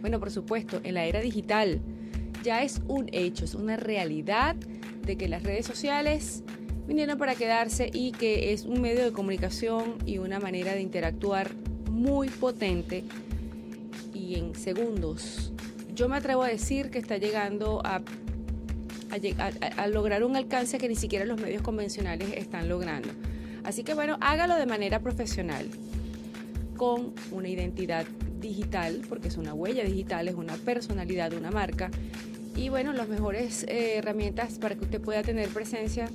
Bueno, 0.00 0.18
por 0.18 0.30
supuesto, 0.30 0.80
en 0.82 0.94
la 0.94 1.04
era 1.04 1.20
digital 1.20 1.80
ya 2.42 2.62
es 2.62 2.80
un 2.88 3.08
hecho, 3.12 3.44
es 3.44 3.54
una 3.54 3.76
realidad 3.76 4.56
de 5.04 5.16
que 5.16 5.28
las 5.28 5.42
redes 5.42 5.66
sociales 5.66 6.42
vinieron 6.86 7.18
para 7.18 7.34
quedarse 7.34 7.90
y 7.92 8.12
que 8.12 8.52
es 8.52 8.64
un 8.64 8.80
medio 8.80 9.04
de 9.04 9.12
comunicación 9.12 9.98
y 10.06 10.18
una 10.18 10.40
manera 10.40 10.72
de 10.72 10.80
interactuar 10.80 11.50
muy 11.90 12.28
potente 12.28 13.04
y 14.14 14.36
en 14.36 14.54
segundos. 14.54 15.52
Yo 15.94 16.08
me 16.08 16.16
atrevo 16.16 16.42
a 16.42 16.48
decir 16.48 16.90
que 16.90 16.98
está 16.98 17.18
llegando 17.18 17.82
a, 17.84 18.02
lograr 19.88 20.24
un 20.24 20.36
alcance 20.36 20.78
que 20.78 20.88
ni 20.88 20.94
siquiera 20.94 21.24
los 21.24 21.40
medios 21.40 21.62
convencionales 21.62 22.32
están 22.36 22.68
logrando. 22.68 23.08
Así 23.64 23.82
que 23.82 23.92
bueno, 23.94 24.16
hágalo 24.20 24.56
de 24.56 24.66
manera 24.66 25.00
profesional, 25.00 25.66
con 26.76 27.12
una 27.32 27.48
identidad 27.48 28.06
digital, 28.40 29.02
porque 29.08 29.28
es 29.28 29.36
una 29.36 29.54
huella 29.54 29.84
digital, 29.84 30.28
es 30.28 30.34
una 30.34 30.54
personalidad 30.54 31.32
una 31.32 31.50
marca. 31.50 31.90
Y 32.56 32.68
bueno, 32.68 32.92
las 32.92 33.08
mejores 33.08 33.64
eh, 33.64 33.96
herramientas 33.96 34.58
para 34.58 34.74
que 34.74 34.84
usted 34.84 35.00
pueda 35.00 35.22
tener 35.22 35.48
presencia, 35.48 36.08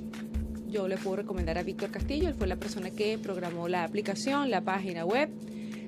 yo 0.68 0.88
le 0.88 0.96
puedo 0.96 1.16
recomendar 1.16 1.58
a 1.58 1.62
Víctor 1.62 1.90
Castillo, 1.90 2.28
él 2.28 2.34
fue 2.34 2.46
la 2.46 2.56
persona 2.56 2.90
que 2.90 3.18
programó 3.18 3.68
la 3.68 3.84
aplicación, 3.84 4.50
la 4.50 4.60
página 4.60 5.04
web. 5.04 5.30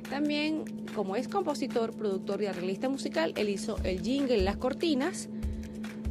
También, 0.08 0.64
como 0.94 1.16
es 1.16 1.28
compositor, 1.28 1.92
productor 1.92 2.42
y 2.42 2.46
arreglista 2.46 2.88
musical, 2.88 3.34
él 3.36 3.50
hizo 3.50 3.76
el 3.84 4.00
jingle, 4.00 4.40
las 4.40 4.56
cortinas 4.56 5.28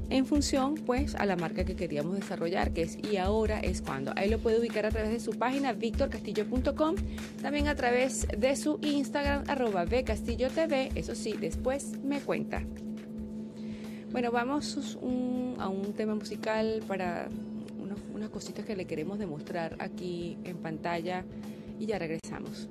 en 0.09 0.25
función 0.25 0.75
pues 0.75 1.16
a 1.16 1.25
la 1.25 1.35
marca 1.35 1.66
que 1.66 1.75
queríamos 1.75 2.16
desarrollar, 2.16 2.71
que 2.71 2.84
es 2.84 2.97
y 2.97 3.17
ahora 3.17 3.59
es 3.59 3.81
cuando. 3.81 4.13
Ahí 4.16 4.30
lo 4.30 4.39
puede 4.39 4.59
ubicar 4.59 4.85
a 4.85 4.91
través 4.91 5.11
de 5.11 5.20
su 5.20 5.31
página 5.38 5.73
victorcastillo.com, 5.73 6.95
también 7.41 7.67
a 7.67 7.75
través 7.75 8.27
de 8.38 8.55
su 8.55 8.80
Instagram 8.81 9.43
arroba 9.47 9.85
bcastillotv, 9.85 10.91
eso 10.95 11.16
sí, 11.16 11.33
después 11.39 11.99
me 12.03 12.21
cuenta. 12.21 12.63
Bueno, 14.11 14.31
vamos 14.31 14.97
a 15.59 15.69
un 15.69 15.94
tema 15.95 16.16
musical 16.16 16.81
para 16.88 17.28
unas 18.13 18.30
cositas 18.30 18.66
que 18.66 18.75
le 18.75 18.85
queremos 18.85 19.19
demostrar 19.19 19.75
aquí 19.80 20.38
en 20.44 20.58
pantalla 20.58 21.23
y 21.80 21.85
ya 21.85 22.00
regresamos. 22.00 22.67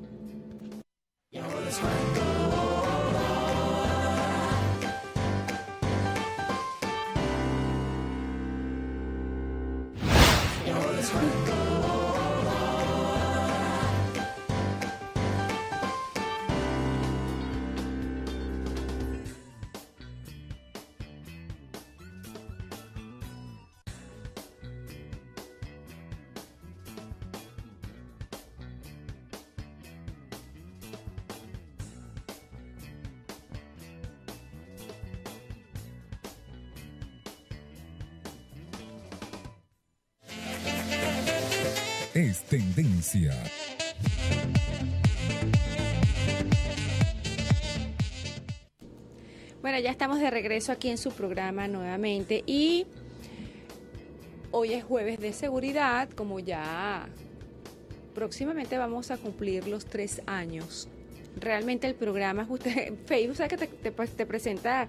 es 1.31 1.81
this 11.07 11.15
one. 11.15 11.46
Tendencia. 42.17 43.35
Bueno, 49.61 49.79
ya 49.81 49.91
estamos 49.91 50.21
de 50.21 50.31
regreso 50.31 50.73
aquí 50.73 50.89
en 50.89 50.97
su 50.97 51.11
programa 51.11 51.69
nuevamente 51.69 52.43
y 52.47 52.87
hoy 54.51 54.73
es 54.73 54.83
jueves 54.83 55.21
de 55.21 55.35
seguridad, 55.35 56.09
como 56.09 56.41
ya 56.41 57.07
próximamente 58.15 58.79
vamos 58.79 59.11
a 59.11 59.19
cumplir 59.19 59.69
los 59.69 59.85
tres 59.85 60.23
años. 60.25 60.89
Realmente 61.39 61.87
el 61.87 61.97
programa, 61.97 62.47
usted, 62.49 62.95
Facebook, 63.05 63.37
¿sabe 63.37 63.51
que 63.51 63.59
te, 63.59 63.67
te, 63.67 63.91
te 63.91 64.25
presenta 64.25 64.89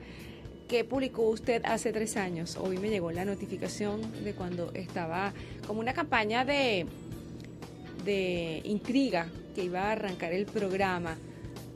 que 0.70 0.86
publicó 0.86 1.24
usted 1.24 1.62
hace 1.66 1.92
tres 1.92 2.16
años? 2.16 2.56
Hoy 2.56 2.78
me 2.78 2.90
llegó 2.90 3.12
la 3.12 3.26
notificación 3.26 4.24
de 4.24 4.32
cuando 4.34 4.72
estaba 4.74 5.34
como 5.68 5.82
una 5.82 5.94
campaña 5.94 6.46
de 6.46 6.86
de 8.08 8.62
intriga 8.64 9.28
que 9.54 9.66
iba 9.66 9.82
a 9.82 9.92
arrancar 9.92 10.32
el 10.32 10.46
programa 10.46 11.18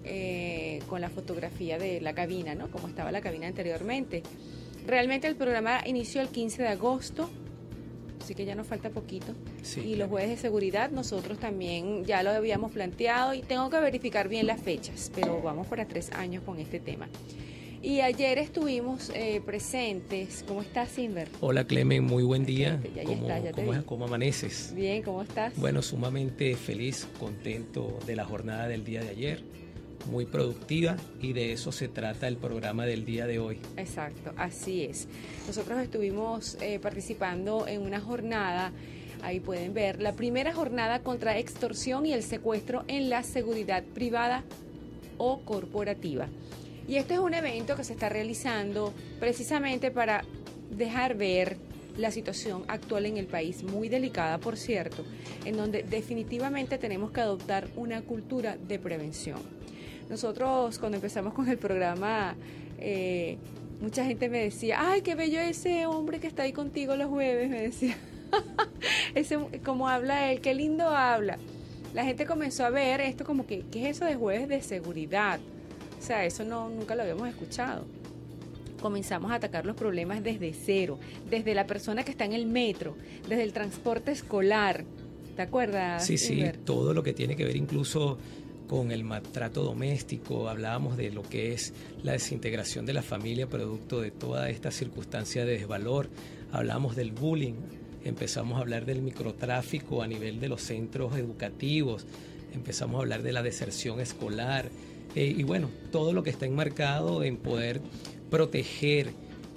eh, 0.05 0.79
con 0.87 1.01
la 1.01 1.09
fotografía 1.09 1.77
de 1.77 1.99
la 1.99 2.13
cabina, 2.13 2.55
¿no? 2.55 2.71
Como 2.71 2.87
estaba 2.87 3.11
la 3.11 3.19
cabina 3.19 3.47
anteriormente. 3.47 4.23
Realmente 4.87 5.27
el 5.27 5.35
programa 5.35 5.81
inició 5.85 6.21
el 6.21 6.29
15 6.29 6.63
de 6.63 6.69
agosto, 6.69 7.29
así 8.21 8.33
que 8.33 8.45
ya 8.45 8.55
nos 8.55 8.65
falta 8.65 8.89
poquito. 8.89 9.35
y 9.75 9.95
los 9.95 10.09
jueves 10.09 10.29
de 10.29 10.37
seguridad 10.37 10.89
nosotros 10.89 11.37
también 11.37 12.05
ya 12.05 12.23
lo 12.23 12.29
habíamos 12.29 12.71
planteado 12.71 13.33
y 13.33 13.41
tengo 13.41 13.69
que 13.69 13.79
verificar 13.81 14.29
bien 14.29 14.47
las 14.47 14.61
fechas, 14.61 15.11
pero 15.13 15.41
vamos 15.41 15.67
para 15.67 15.85
tres 15.85 16.11
años 16.13 16.43
con 16.43 16.59
este 16.59 16.79
tema. 16.79 17.09
Y 17.83 18.01
ayer 18.01 18.37
estuvimos 18.37 19.11
eh, 19.15 19.41
presentes. 19.43 20.45
¿Cómo 20.47 20.61
estás, 20.61 20.89
Simber? 20.89 21.27
Hola, 21.39 21.65
Clemen, 21.65 22.03
muy 22.03 22.23
buen 22.23 22.45
día. 22.45 22.79
¿Cómo, 23.05 23.27
¿Cómo, 23.85 24.05
amaneces? 24.05 24.71
Bien, 24.75 25.01
¿cómo 25.01 25.23
estás? 25.23 25.57
Bueno, 25.57 25.81
sumamente 25.81 26.55
feliz, 26.55 27.07
contento 27.19 27.97
de 28.05 28.15
la 28.15 28.25
jornada 28.25 28.67
del 28.67 28.83
día 28.83 29.01
de 29.01 29.09
ayer. 29.09 29.43
Muy 30.11 30.25
productiva 30.25 30.95
y 31.21 31.33
de 31.33 31.53
eso 31.53 31.71
se 31.71 31.87
trata 31.87 32.27
el 32.27 32.37
programa 32.37 32.85
del 32.85 33.03
día 33.05 33.25
de 33.25 33.39
hoy. 33.39 33.59
Exacto, 33.77 34.31
así 34.37 34.83
es. 34.83 35.07
Nosotros 35.47 35.79
estuvimos 35.79 36.57
eh, 36.61 36.79
participando 36.79 37.67
en 37.67 37.81
una 37.81 37.99
jornada 37.99 38.71
Ahí 39.23 39.39
pueden 39.39 39.73
ver 39.73 40.01
la 40.01 40.13
primera 40.13 40.51
jornada 40.53 41.03
contra 41.03 41.37
extorsión 41.37 42.05
y 42.05 42.13
el 42.13 42.23
secuestro 42.23 42.83
en 42.87 43.09
la 43.09 43.21
seguridad 43.23 43.83
privada 43.83 44.43
o 45.17 45.41
corporativa. 45.41 46.27
Y 46.91 46.97
este 46.97 47.13
es 47.13 47.21
un 47.21 47.33
evento 47.33 47.77
que 47.77 47.85
se 47.85 47.93
está 47.93 48.09
realizando 48.09 48.93
precisamente 49.17 49.91
para 49.91 50.25
dejar 50.69 51.15
ver 51.15 51.55
la 51.95 52.11
situación 52.11 52.65
actual 52.67 53.05
en 53.05 53.15
el 53.15 53.27
país, 53.27 53.63
muy 53.63 53.87
delicada, 53.87 54.39
por 54.39 54.57
cierto, 54.57 55.05
en 55.45 55.55
donde 55.55 55.83
definitivamente 55.83 56.77
tenemos 56.77 57.11
que 57.11 57.21
adoptar 57.21 57.69
una 57.77 58.01
cultura 58.01 58.57
de 58.57 58.77
prevención. 58.77 59.39
Nosotros 60.09 60.79
cuando 60.79 60.97
empezamos 60.97 61.33
con 61.33 61.47
el 61.47 61.57
programa, 61.57 62.35
eh, 62.77 63.37
mucha 63.79 64.03
gente 64.03 64.27
me 64.27 64.39
decía, 64.39 64.75
ay, 64.91 65.01
qué 65.01 65.15
bello 65.15 65.39
ese 65.39 65.85
hombre 65.85 66.19
que 66.19 66.27
está 66.27 66.43
ahí 66.43 66.51
contigo 66.51 66.97
los 66.97 67.07
jueves, 67.07 67.49
me 67.49 67.61
decía, 67.61 67.95
ese, 69.15 69.37
como 69.63 69.87
habla 69.87 70.29
él, 70.29 70.41
qué 70.41 70.53
lindo 70.53 70.89
habla. 70.89 71.37
La 71.93 72.03
gente 72.03 72.25
comenzó 72.25 72.65
a 72.65 72.69
ver 72.69 72.99
esto 72.99 73.23
como 73.23 73.47
que, 73.47 73.63
¿qué 73.71 73.87
es 73.87 73.95
eso 73.95 74.03
de 74.03 74.15
jueves 74.15 74.49
de 74.49 74.61
seguridad? 74.61 75.39
O 76.01 76.03
sea, 76.03 76.25
eso 76.25 76.43
no, 76.43 76.67
nunca 76.67 76.95
lo 76.95 77.03
habíamos 77.03 77.29
escuchado. 77.29 77.85
Comenzamos 78.81 79.31
a 79.31 79.35
atacar 79.35 79.67
los 79.67 79.75
problemas 79.75 80.23
desde 80.23 80.51
cero, 80.53 80.97
desde 81.29 81.53
la 81.53 81.67
persona 81.67 82.03
que 82.03 82.09
está 82.09 82.25
en 82.25 82.33
el 82.33 82.47
metro, 82.47 82.97
desde 83.29 83.43
el 83.43 83.53
transporte 83.53 84.11
escolar. 84.11 84.83
¿Te 85.35 85.43
acuerdas? 85.43 86.03
Sí, 86.03 86.17
sí, 86.17 86.43
todo 86.65 86.95
lo 86.95 87.03
que 87.03 87.13
tiene 87.13 87.35
que 87.35 87.45
ver 87.45 87.55
incluso 87.55 88.17
con 88.67 88.91
el 88.91 89.03
maltrato 89.03 89.63
doméstico, 89.63 90.49
hablábamos 90.49 90.97
de 90.97 91.11
lo 91.11 91.21
que 91.21 91.53
es 91.53 91.73
la 92.03 92.13
desintegración 92.13 92.85
de 92.85 92.93
la 92.93 93.01
familia 93.01 93.47
producto 93.47 94.01
de 94.01 94.11
toda 94.11 94.49
esta 94.49 94.71
circunstancia 94.71 95.45
de 95.45 95.57
desvalor, 95.57 96.09
hablamos 96.51 96.95
del 96.95 97.11
bullying, 97.11 97.55
empezamos 98.05 98.57
a 98.57 98.61
hablar 98.61 98.85
del 98.85 99.01
microtráfico 99.01 100.01
a 100.01 100.07
nivel 100.07 100.39
de 100.39 100.47
los 100.47 100.61
centros 100.61 101.17
educativos, 101.17 102.07
empezamos 102.53 102.95
a 102.95 102.99
hablar 103.01 103.23
de 103.23 103.33
la 103.33 103.43
deserción 103.43 103.99
escolar, 103.99 104.69
eh, 105.15 105.33
y 105.37 105.43
bueno, 105.43 105.69
todo 105.91 106.13
lo 106.13 106.23
que 106.23 106.29
está 106.29 106.45
enmarcado 106.45 107.23
en 107.23 107.37
poder 107.37 107.81
proteger 108.29 109.11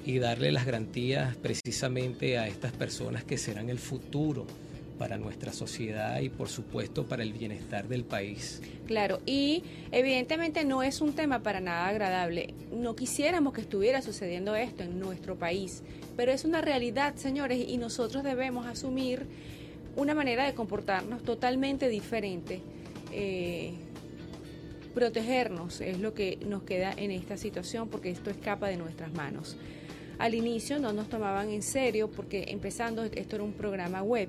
y 0.04 0.18
darle 0.18 0.52
las 0.52 0.66
garantías 0.66 1.36
precisamente 1.36 2.38
a 2.38 2.46
estas 2.46 2.72
personas 2.72 3.24
que 3.24 3.38
serán 3.38 3.70
el 3.70 3.78
futuro 3.78 4.46
para 4.98 5.16
nuestra 5.16 5.52
sociedad 5.52 6.20
y 6.20 6.28
por 6.28 6.48
supuesto 6.48 7.04
para 7.06 7.22
el 7.22 7.32
bienestar 7.32 7.88
del 7.88 8.04
país. 8.04 8.62
Claro, 8.86 9.20
y 9.26 9.62
evidentemente 9.90 10.64
no 10.64 10.82
es 10.82 11.00
un 11.00 11.14
tema 11.14 11.42
para 11.42 11.60
nada 11.60 11.88
agradable. 11.88 12.54
No 12.72 12.94
quisiéramos 12.94 13.54
que 13.54 13.62
estuviera 13.62 14.02
sucediendo 14.02 14.54
esto 14.54 14.82
en 14.82 15.00
nuestro 15.00 15.36
país, 15.36 15.82
pero 16.16 16.32
es 16.32 16.44
una 16.44 16.60
realidad, 16.60 17.16
señores, 17.16 17.64
y 17.66 17.76
nosotros 17.76 18.22
debemos 18.22 18.66
asumir 18.66 19.26
una 19.96 20.14
manera 20.14 20.44
de 20.44 20.54
comportarnos 20.54 21.22
totalmente 21.22 21.88
diferente. 21.88 22.60
Eh, 23.12 23.74
protegernos 24.94 25.80
es 25.80 25.98
lo 25.98 26.14
que 26.14 26.38
nos 26.46 26.62
queda 26.62 26.92
en 26.96 27.10
esta 27.10 27.36
situación 27.36 27.88
porque 27.88 28.10
esto 28.10 28.30
escapa 28.30 28.68
de 28.68 28.76
nuestras 28.76 29.12
manos. 29.12 29.56
Al 30.18 30.34
inicio 30.34 30.78
no 30.78 30.92
nos 30.92 31.08
tomaban 31.08 31.50
en 31.50 31.62
serio 31.62 32.10
porque 32.10 32.46
empezando 32.48 33.02
esto 33.02 33.36
era 33.36 33.44
un 33.44 33.52
programa 33.52 34.02
web. 34.02 34.28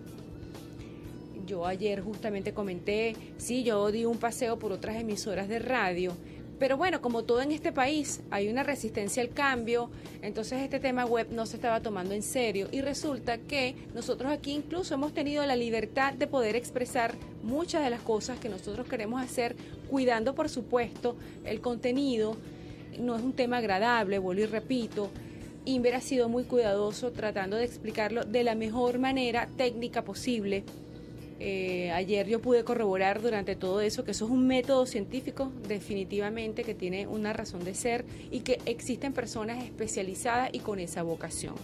Yo 1.45 1.67
ayer 1.67 2.01
justamente 2.01 2.53
comenté, 2.53 3.15
sí, 3.37 3.63
yo 3.63 3.91
di 3.91 4.05
un 4.05 4.17
paseo 4.17 4.57
por 4.57 4.71
otras 4.71 4.95
emisoras 4.95 5.47
de 5.47 5.59
radio, 5.59 6.17
Pero 6.57 6.77
bueno, 6.77 7.01
como 7.01 7.23
todo 7.23 7.41
en 7.41 7.51
este 7.51 7.73
país, 7.73 8.21
hay 8.31 8.47
una 8.47 8.63
resistencia 8.63 9.21
al 9.21 9.29
cambio, 9.29 9.89
entonces 10.21 10.61
este 10.61 10.79
tema 10.79 11.05
web 11.05 11.27
no 11.31 11.45
se 11.45 11.57
estaba 11.57 11.81
tomando 11.81 12.13
en 12.13 12.23
serio 12.23 12.69
y 12.71 12.79
resulta 12.79 13.37
que 13.39 13.75
nosotros 13.93 14.31
aquí 14.31 14.53
incluso 14.53 14.93
hemos 14.93 15.13
tenido 15.13 15.45
la 15.45 15.57
libertad 15.57 16.13
de 16.13 16.27
poder 16.27 16.55
expresar 16.55 17.15
muchas 17.43 17.83
de 17.83 17.89
las 17.89 18.01
cosas 18.01 18.39
que 18.39 18.47
nosotros 18.47 18.87
queremos 18.87 19.21
hacer, 19.21 19.55
cuidando 19.89 20.33
por 20.33 20.47
supuesto 20.47 21.17
el 21.43 21.59
contenido. 21.59 22.37
No 22.99 23.17
es 23.17 23.21
un 23.21 23.33
tema 23.33 23.57
agradable, 23.57 24.17
vuelvo 24.19 24.43
y 24.43 24.45
repito. 24.45 25.09
Inver 25.65 25.95
ha 25.95 26.01
sido 26.01 26.29
muy 26.29 26.45
cuidadoso 26.45 27.11
tratando 27.11 27.57
de 27.57 27.65
explicarlo 27.65 28.23
de 28.23 28.43
la 28.45 28.55
mejor 28.55 28.97
manera 28.97 29.49
técnica 29.57 30.03
posible 30.03 30.63
eh, 31.39 31.91
ayer 31.91 32.27
yo 32.27 32.41
pude 32.41 32.63
corroborar 32.63 33.21
durante 33.21 33.57
todo 33.57 33.81
eso 33.81 34.05
que 34.05 34.11
eso 34.11 34.25
es 34.25 34.31
un 34.31 34.47
método 34.47 34.85
científico 34.85 35.51
definitivamente 35.67 36.63
que 36.63 36.73
tiene 36.73 37.07
una 37.07 37.33
razón 37.33 37.65
de 37.65 37.75
ser 37.75 38.05
y 38.31 38.39
que 38.39 38.59
existen 38.65 39.11
personas 39.11 39.63
especializadas 39.63 40.49
y 40.53 40.59
con 40.59 40.79
esa 40.79 41.03
vocación. 41.03 41.55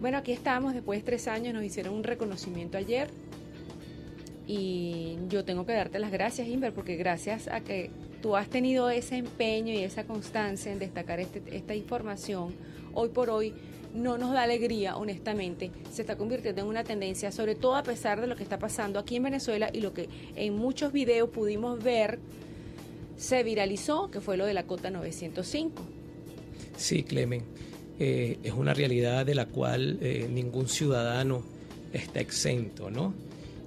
Bueno, 0.00 0.18
aquí 0.18 0.32
estamos, 0.32 0.74
después 0.74 1.00
de 1.00 1.04
tres 1.04 1.26
años 1.28 1.54
nos 1.54 1.64
hicieron 1.64 1.94
un 1.94 2.04
reconocimiento 2.04 2.78
ayer 2.78 3.08
y 4.46 5.16
yo 5.28 5.44
tengo 5.44 5.66
que 5.66 5.72
darte 5.72 5.98
las 5.98 6.12
gracias, 6.12 6.46
Inver, 6.46 6.72
porque 6.72 6.96
gracias 6.96 7.48
a 7.48 7.60
que 7.60 7.90
tú 8.22 8.36
has 8.36 8.48
tenido 8.48 8.90
ese 8.90 9.16
empeño 9.16 9.72
y 9.72 9.78
esa 9.78 10.04
constancia 10.04 10.70
en 10.70 10.78
destacar 10.78 11.20
este, 11.20 11.42
esta 11.56 11.74
información, 11.74 12.54
hoy 12.92 13.08
por 13.08 13.30
hoy 13.30 13.54
no 13.94 14.18
nos 14.18 14.32
da 14.32 14.42
alegría, 14.42 14.96
honestamente. 14.96 15.70
Se 15.92 16.02
está 16.02 16.16
convirtiendo 16.16 16.60
en 16.60 16.66
una 16.66 16.84
tendencia, 16.84 17.30
sobre 17.32 17.54
todo 17.54 17.76
a 17.76 17.82
pesar 17.82 18.20
de 18.20 18.26
lo 18.26 18.36
que 18.36 18.42
está 18.42 18.58
pasando 18.58 18.98
aquí 18.98 19.16
en 19.16 19.22
Venezuela 19.22 19.70
y 19.72 19.80
lo 19.80 19.94
que 19.94 20.08
en 20.36 20.54
muchos 20.54 20.92
videos 20.92 21.30
pudimos 21.30 21.82
ver 21.82 22.18
se 23.16 23.42
viralizó, 23.44 24.10
que 24.10 24.20
fue 24.20 24.36
lo 24.36 24.44
de 24.44 24.54
la 24.54 24.64
cota 24.64 24.90
905. 24.90 25.82
Sí, 26.76 27.04
Clemen, 27.04 27.42
eh, 27.98 28.38
es 28.42 28.52
una 28.52 28.74
realidad 28.74 29.24
de 29.24 29.36
la 29.36 29.46
cual 29.46 29.98
eh, 30.00 30.28
ningún 30.30 30.68
ciudadano 30.68 31.44
está 31.92 32.20
exento, 32.20 32.90
¿no? 32.90 33.14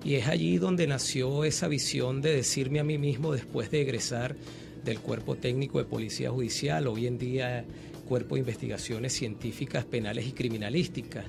Y 0.04 0.16
es 0.16 0.28
allí 0.28 0.58
donde 0.58 0.86
nació 0.86 1.46
esa 1.46 1.68
visión 1.68 2.22
de 2.22 2.36
decirme 2.36 2.80
a 2.80 2.84
mí 2.84 2.98
mismo 2.98 3.32
después 3.32 3.72
de 3.72 3.82
egresar 3.82 4.36
del 4.84 5.00
cuerpo 5.00 5.36
técnico 5.36 5.80
de 5.80 5.86
policía 5.86 6.30
judicial, 6.30 6.88
hoy 6.88 7.08
en 7.08 7.18
día 7.18 7.66
Cuerpo 8.08 8.36
de 8.36 8.40
Investigaciones 8.40 9.14
Científicas, 9.14 9.86
Penales 9.86 10.28
y 10.28 10.32
Criminalísticas, 10.32 11.26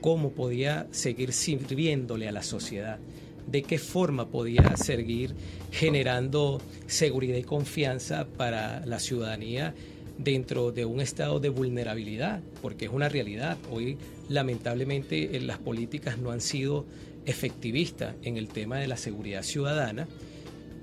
cómo 0.00 0.30
podía 0.32 0.86
seguir 0.90 1.32
sirviéndole 1.32 2.28
a 2.28 2.32
la 2.32 2.42
sociedad, 2.42 2.98
de 3.46 3.62
qué 3.62 3.78
forma 3.78 4.28
podía 4.28 4.76
seguir 4.76 5.34
generando 5.70 6.60
seguridad 6.86 7.36
y 7.36 7.42
confianza 7.42 8.26
para 8.26 8.84
la 8.86 8.98
ciudadanía 8.98 9.74
dentro 10.18 10.72
de 10.72 10.84
un 10.84 11.00
estado 11.00 11.40
de 11.40 11.50
vulnerabilidad, 11.50 12.40
porque 12.62 12.86
es 12.86 12.90
una 12.90 13.08
realidad. 13.08 13.58
Hoy, 13.70 13.98
lamentablemente, 14.28 15.38
las 15.40 15.58
políticas 15.58 16.18
no 16.18 16.30
han 16.30 16.40
sido 16.40 16.86
efectivistas 17.26 18.14
en 18.22 18.36
el 18.36 18.48
tema 18.48 18.78
de 18.78 18.88
la 18.88 18.96
seguridad 18.96 19.42
ciudadana. 19.42 20.08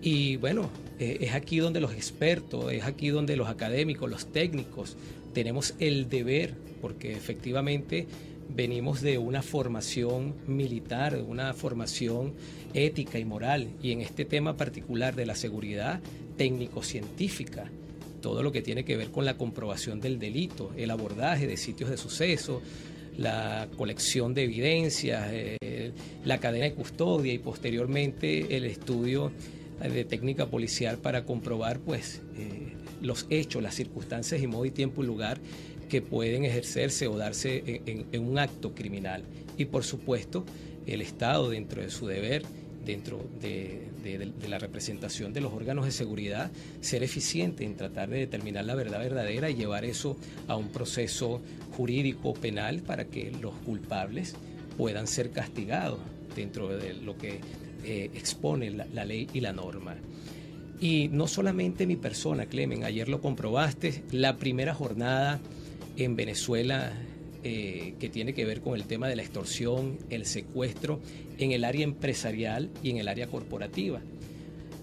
Y 0.02 0.38
bueno, 0.38 0.70
eh, 1.00 1.20
es 1.22 1.34
aquí 1.34 1.60
donde 1.60 1.80
los 1.80 1.94
expertos, 1.94 2.72
es 2.72 2.84
aquí 2.84 3.10
donde 3.10 3.36
los 3.36 3.48
académicos, 3.48 4.10
los 4.10 4.32
técnicos, 4.32 4.98
tenemos 5.34 5.76
el 5.80 6.10
deber, 6.10 6.56
porque 6.82 7.14
efectivamente 7.14 8.08
venimos 8.54 9.02
de 9.02 9.18
una 9.18 9.44
formación 9.44 10.34
militar, 10.48 11.16
de 11.16 11.22
una 11.22 11.54
formación 11.54 12.34
ética 12.74 13.20
y 13.20 13.26
moral, 13.26 13.70
y 13.82 13.92
en 13.92 14.02
este 14.02 14.26
tema 14.26 14.58
particular 14.58 15.16
de 15.16 15.26
la 15.26 15.36
seguridad 15.36 16.02
técnico-científica, 16.36 17.70
todo 18.22 18.44
lo 18.44 18.52
que 18.52 18.62
tiene 18.62 18.84
que 18.84 18.98
ver 18.98 19.10
con 19.10 19.26
la 19.26 19.38
comprobación 19.38 20.02
del 20.02 20.20
delito, 20.20 20.72
el 20.78 20.92
abordaje 20.92 21.48
de 21.48 21.58
sitios 21.58 21.90
de 21.90 21.98
suceso, 21.98 22.62
la 23.18 23.68
colección 23.78 24.34
de 24.34 24.44
evidencias, 24.44 25.30
eh, 25.32 25.92
la 26.26 26.40
cadena 26.40 26.66
de 26.66 26.74
custodia 26.74 27.34
y 27.34 27.40
posteriormente 27.40 28.56
el 28.56 28.66
estudio 28.66 29.32
de 29.90 30.06
técnica 30.06 30.48
policial 30.48 30.98
para 30.98 31.26
comprobar 31.26 31.80
pues 31.80 32.22
eh, 32.38 32.74
los 33.02 33.26
hechos, 33.30 33.64
las 33.64 33.76
circunstancias 33.76 34.42
y 34.42 34.48
modo 34.48 34.66
y 34.66 34.72
tiempo 34.72 35.04
y 35.04 35.08
lugar 35.08 35.40
que 35.90 36.02
pueden 36.02 36.46
ejercerse 36.46 37.08
o 37.08 37.18
darse 37.18 37.82
en, 37.86 38.26
un 38.26 38.40
acto 38.40 38.74
criminal. 38.74 39.24
Y 39.58 39.66
por 39.66 39.84
supuesto, 39.84 40.46
el 40.86 41.02
Estado, 41.02 41.50
dentro 41.50 41.82
de 41.82 41.90
su 41.90 42.08
deber, 42.08 42.44
dentro 42.86 43.20
de, 43.42 43.90
la 44.48 44.58
representación 44.58 45.34
de 45.34 45.42
los 45.42 45.52
órganos 45.52 45.84
de 45.84 45.92
seguridad, 45.92 46.50
ser 46.80 47.04
eficiente 47.04 47.66
en 47.66 47.76
tratar 47.76 48.10
de 48.10 48.20
determinar 48.20 48.64
la 48.64 48.76
verdad 48.76 49.00
verdadera 49.00 49.50
y 49.50 49.56
llevar 49.56 49.84
eso 49.84 50.16
a 50.48 50.56
un 50.56 50.70
proceso 50.70 51.42
jurídico 51.76 52.34
penal 52.34 52.82
para 52.82 53.06
que 53.06 53.32
los 53.42 53.54
culpables 53.66 54.36
puedan 54.78 55.08
ser 55.08 55.32
castigados 55.32 56.00
dentro 56.36 56.70
de 56.70 56.94
lo 56.94 57.18
que 57.18 57.42
eh, 57.84 58.10
expone 58.14 58.72
la 58.72 59.06
ley 59.06 59.28
y 59.34 59.40
la 59.40 59.54
norma. 59.54 59.96
Y 60.82 61.10
no 61.10 61.28
solamente 61.28 61.86
mi 61.86 61.96
persona, 61.96 62.48
Clemen, 62.48 62.84
ayer 62.84 63.08
lo 63.08 63.22
comprobaste, 63.22 64.04
la 64.12 64.38
primera 64.38 64.74
jornada 64.74 65.40
en 65.96 66.16
Venezuela 66.16 66.92
eh, 67.44 67.94
que 68.00 68.10
tiene 68.10 68.34
que 68.34 68.46
ver 68.46 68.62
con 68.62 68.76
el 68.76 68.86
tema 68.86 69.08
de 69.08 69.16
la 69.16 69.24
extorsión, 69.24 69.98
el 70.10 70.26
secuestro 70.26 71.00
en 71.38 71.52
el 71.52 71.64
área 71.64 71.84
empresarial 71.84 72.70
y 72.84 72.92
en 72.92 72.98
el 72.98 73.08
área 73.08 73.28
corporativa. 73.28 74.02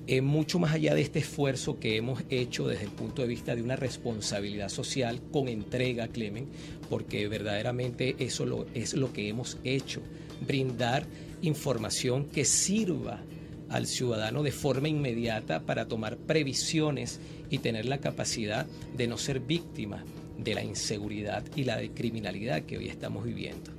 Eh, 0.07 0.23
mucho 0.23 0.59
más 0.59 0.73
allá 0.73 0.95
de 0.95 1.03
este 1.03 1.19
esfuerzo 1.19 1.79
que 1.79 1.97
hemos 1.97 2.23
hecho 2.31 2.67
desde 2.67 2.85
el 2.85 2.91
punto 2.91 3.23
de 3.23 3.29
vista 3.29 3.55
de 3.55 3.63
una 3.63 3.77
responsabilidad 3.77 4.71
social 4.71 5.21
con 5.33 5.49
entrega, 5.49 6.09
Clemen, 6.09 6.47
porque 6.89 7.29
verdaderamente 7.29 8.17
eso 8.19 8.67
es 8.75 8.95
lo 8.95 9.13
que 9.13 9.29
hemos 9.29 9.59
hecho, 9.65 10.01
brindar 10.47 11.07
información 11.43 12.27
que 12.27 12.45
sirva 12.45 13.21
al 13.69 13.87
ciudadano 13.87 14.43
de 14.43 14.53
forma 14.53 14.89
inmediata 14.89 15.61
para 15.61 15.87
tomar 15.87 16.17
previsiones 16.17 17.21
y 17.51 17.59
tener 17.59 17.85
la 17.85 17.99
capacidad 17.99 18.67
de 18.97 19.07
no 19.07 19.19
ser 19.19 19.41
víctima 19.41 20.05
de 20.39 20.55
la 20.55 20.65
inseguridad 20.65 21.45
y 21.57 21.65
la 21.65 21.81
criminalidad 21.95 22.63
que 22.63 22.79
hoy 22.79 22.89
estamos 22.89 23.25
viviendo. 23.25 23.71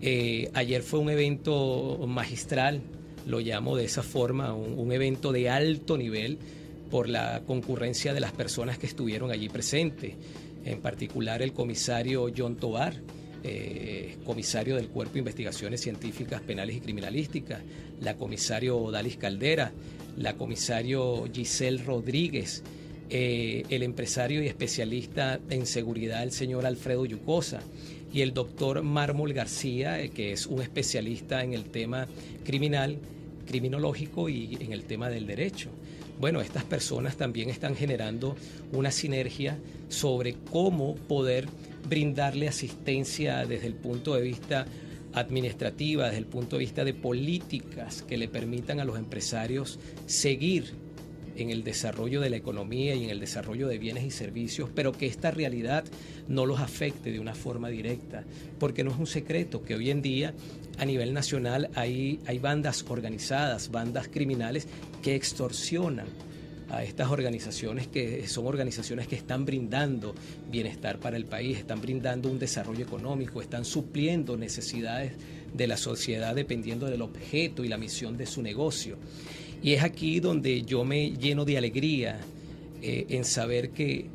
Eh, 0.00 0.50
ayer 0.54 0.82
fue 0.82 1.00
un 1.00 1.10
evento 1.10 1.98
magistral, 2.06 2.80
lo 3.26 3.40
llamo 3.40 3.76
de 3.76 3.84
esa 3.84 4.02
forma, 4.02 4.54
un 4.54 4.92
evento 4.92 5.32
de 5.32 5.50
alto 5.50 5.98
nivel 5.98 6.38
por 6.90 7.08
la 7.08 7.42
concurrencia 7.46 8.14
de 8.14 8.20
las 8.20 8.32
personas 8.32 8.78
que 8.78 8.86
estuvieron 8.86 9.30
allí 9.30 9.48
presentes, 9.48 10.14
en 10.64 10.80
particular 10.80 11.42
el 11.42 11.52
comisario 11.52 12.30
John 12.34 12.56
Tobar, 12.56 12.94
eh, 13.44 14.16
comisario 14.24 14.76
del 14.76 14.88
Cuerpo 14.88 15.14
de 15.14 15.20
Investigaciones 15.20 15.80
Científicas 15.80 16.40
Penales 16.40 16.76
y 16.76 16.80
Criminalísticas, 16.80 17.60
la 18.00 18.16
comisario 18.16 18.90
Dalis 18.90 19.16
Caldera, 19.16 19.72
la 20.16 20.34
comisario 20.34 21.26
Giselle 21.32 21.82
Rodríguez, 21.84 22.62
eh, 23.10 23.64
el 23.70 23.82
empresario 23.82 24.42
y 24.42 24.48
especialista 24.48 25.40
en 25.50 25.66
seguridad, 25.66 26.22
el 26.22 26.32
señor 26.32 26.66
Alfredo 26.66 27.06
Yucosa, 27.06 27.60
y 28.12 28.22
el 28.22 28.32
doctor 28.34 28.82
Mármol 28.82 29.32
García, 29.32 30.00
eh, 30.00 30.10
que 30.10 30.32
es 30.32 30.46
un 30.46 30.62
especialista 30.62 31.42
en 31.42 31.52
el 31.52 31.64
tema 31.64 32.06
criminal, 32.44 32.98
criminológico 33.46 34.28
y 34.28 34.56
en 34.60 34.72
el 34.72 34.84
tema 34.84 35.08
del 35.08 35.26
derecho. 35.26 35.70
Bueno, 36.20 36.40
estas 36.40 36.64
personas 36.64 37.16
también 37.16 37.48
están 37.48 37.76
generando 37.76 38.34
una 38.72 38.90
sinergia 38.90 39.56
sobre 39.88 40.34
cómo 40.50 40.96
poder 40.96 41.46
brindarle 41.88 42.48
asistencia 42.48 43.46
desde 43.46 43.66
el 43.66 43.74
punto 43.74 44.14
de 44.14 44.22
vista 44.22 44.66
administrativa, 45.14 46.06
desde 46.06 46.18
el 46.18 46.26
punto 46.26 46.56
de 46.56 46.60
vista 46.60 46.84
de 46.84 46.94
políticas 46.94 48.02
que 48.02 48.18
le 48.18 48.28
permitan 48.28 48.80
a 48.80 48.84
los 48.84 48.98
empresarios 48.98 49.78
seguir 50.06 50.74
en 51.36 51.50
el 51.50 51.62
desarrollo 51.62 52.20
de 52.20 52.30
la 52.30 52.36
economía 52.36 52.94
y 52.94 53.04
en 53.04 53.10
el 53.10 53.20
desarrollo 53.20 53.68
de 53.68 53.78
bienes 53.78 54.04
y 54.04 54.10
servicios, 54.10 54.70
pero 54.74 54.92
que 54.92 55.06
esta 55.06 55.30
realidad 55.30 55.84
no 56.26 56.46
los 56.46 56.60
afecte 56.60 57.12
de 57.12 57.20
una 57.20 57.34
forma 57.34 57.68
directa, 57.68 58.24
porque 58.58 58.82
no 58.82 58.90
es 58.90 58.98
un 58.98 59.06
secreto 59.06 59.62
que 59.62 59.76
hoy 59.76 59.90
en 59.90 60.02
día 60.02 60.34
a 60.78 60.84
nivel 60.84 61.14
nacional 61.14 61.70
hay, 61.74 62.18
hay 62.26 62.38
bandas 62.38 62.84
organizadas, 62.88 63.70
bandas 63.70 64.08
criminales 64.08 64.66
que 65.02 65.14
extorsionan 65.14 66.06
a 66.70 66.84
estas 66.84 67.10
organizaciones 67.10 67.88
que 67.88 68.26
son 68.28 68.46
organizaciones 68.46 69.08
que 69.08 69.16
están 69.16 69.44
brindando 69.44 70.14
bienestar 70.50 70.98
para 70.98 71.16
el 71.16 71.24
país, 71.24 71.58
están 71.58 71.80
brindando 71.80 72.30
un 72.30 72.38
desarrollo 72.38 72.84
económico, 72.84 73.40
están 73.40 73.64
supliendo 73.64 74.36
necesidades 74.36 75.12
de 75.54 75.66
la 75.66 75.76
sociedad 75.76 76.34
dependiendo 76.34 76.86
del 76.86 77.02
objeto 77.02 77.64
y 77.64 77.68
la 77.68 77.78
misión 77.78 78.16
de 78.16 78.26
su 78.26 78.42
negocio. 78.42 78.96
Y 79.62 79.72
es 79.72 79.82
aquí 79.82 80.20
donde 80.20 80.62
yo 80.62 80.84
me 80.84 81.10
lleno 81.12 81.44
de 81.44 81.58
alegría 81.58 82.20
eh, 82.82 83.06
en 83.08 83.24
saber 83.24 83.70
que 83.70 84.06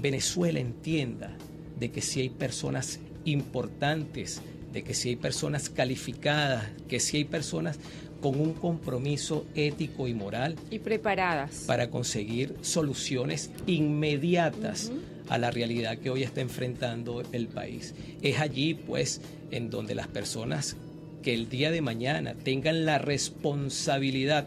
Venezuela 0.00 0.60
entienda 0.60 1.36
de 1.78 1.90
que 1.90 2.00
si 2.00 2.20
hay 2.20 2.30
personas 2.30 3.00
importantes, 3.24 4.40
de 4.72 4.82
que 4.82 4.94
si 4.94 5.10
hay 5.10 5.16
personas 5.16 5.68
calificadas, 5.68 6.68
que 6.88 7.00
si 7.00 7.18
hay 7.18 7.24
personas 7.24 7.78
con 8.20 8.40
un 8.40 8.52
compromiso 8.52 9.46
ético 9.54 10.08
y 10.08 10.14
moral. 10.14 10.56
Y 10.70 10.78
preparadas. 10.78 11.64
Para 11.66 11.90
conseguir 11.90 12.54
soluciones 12.60 13.50
inmediatas 13.66 14.92
a 15.28 15.38
la 15.38 15.50
realidad 15.50 15.98
que 15.98 16.10
hoy 16.10 16.22
está 16.22 16.40
enfrentando 16.40 17.22
el 17.32 17.48
país. 17.48 17.94
Es 18.20 18.40
allí, 18.40 18.74
pues, 18.74 19.20
en 19.50 19.70
donde 19.70 19.94
las 19.94 20.08
personas 20.08 20.76
que 21.22 21.34
el 21.34 21.48
día 21.48 21.70
de 21.70 21.82
mañana 21.82 22.34
tengan 22.34 22.84
la 22.84 22.98
responsabilidad 22.98 24.46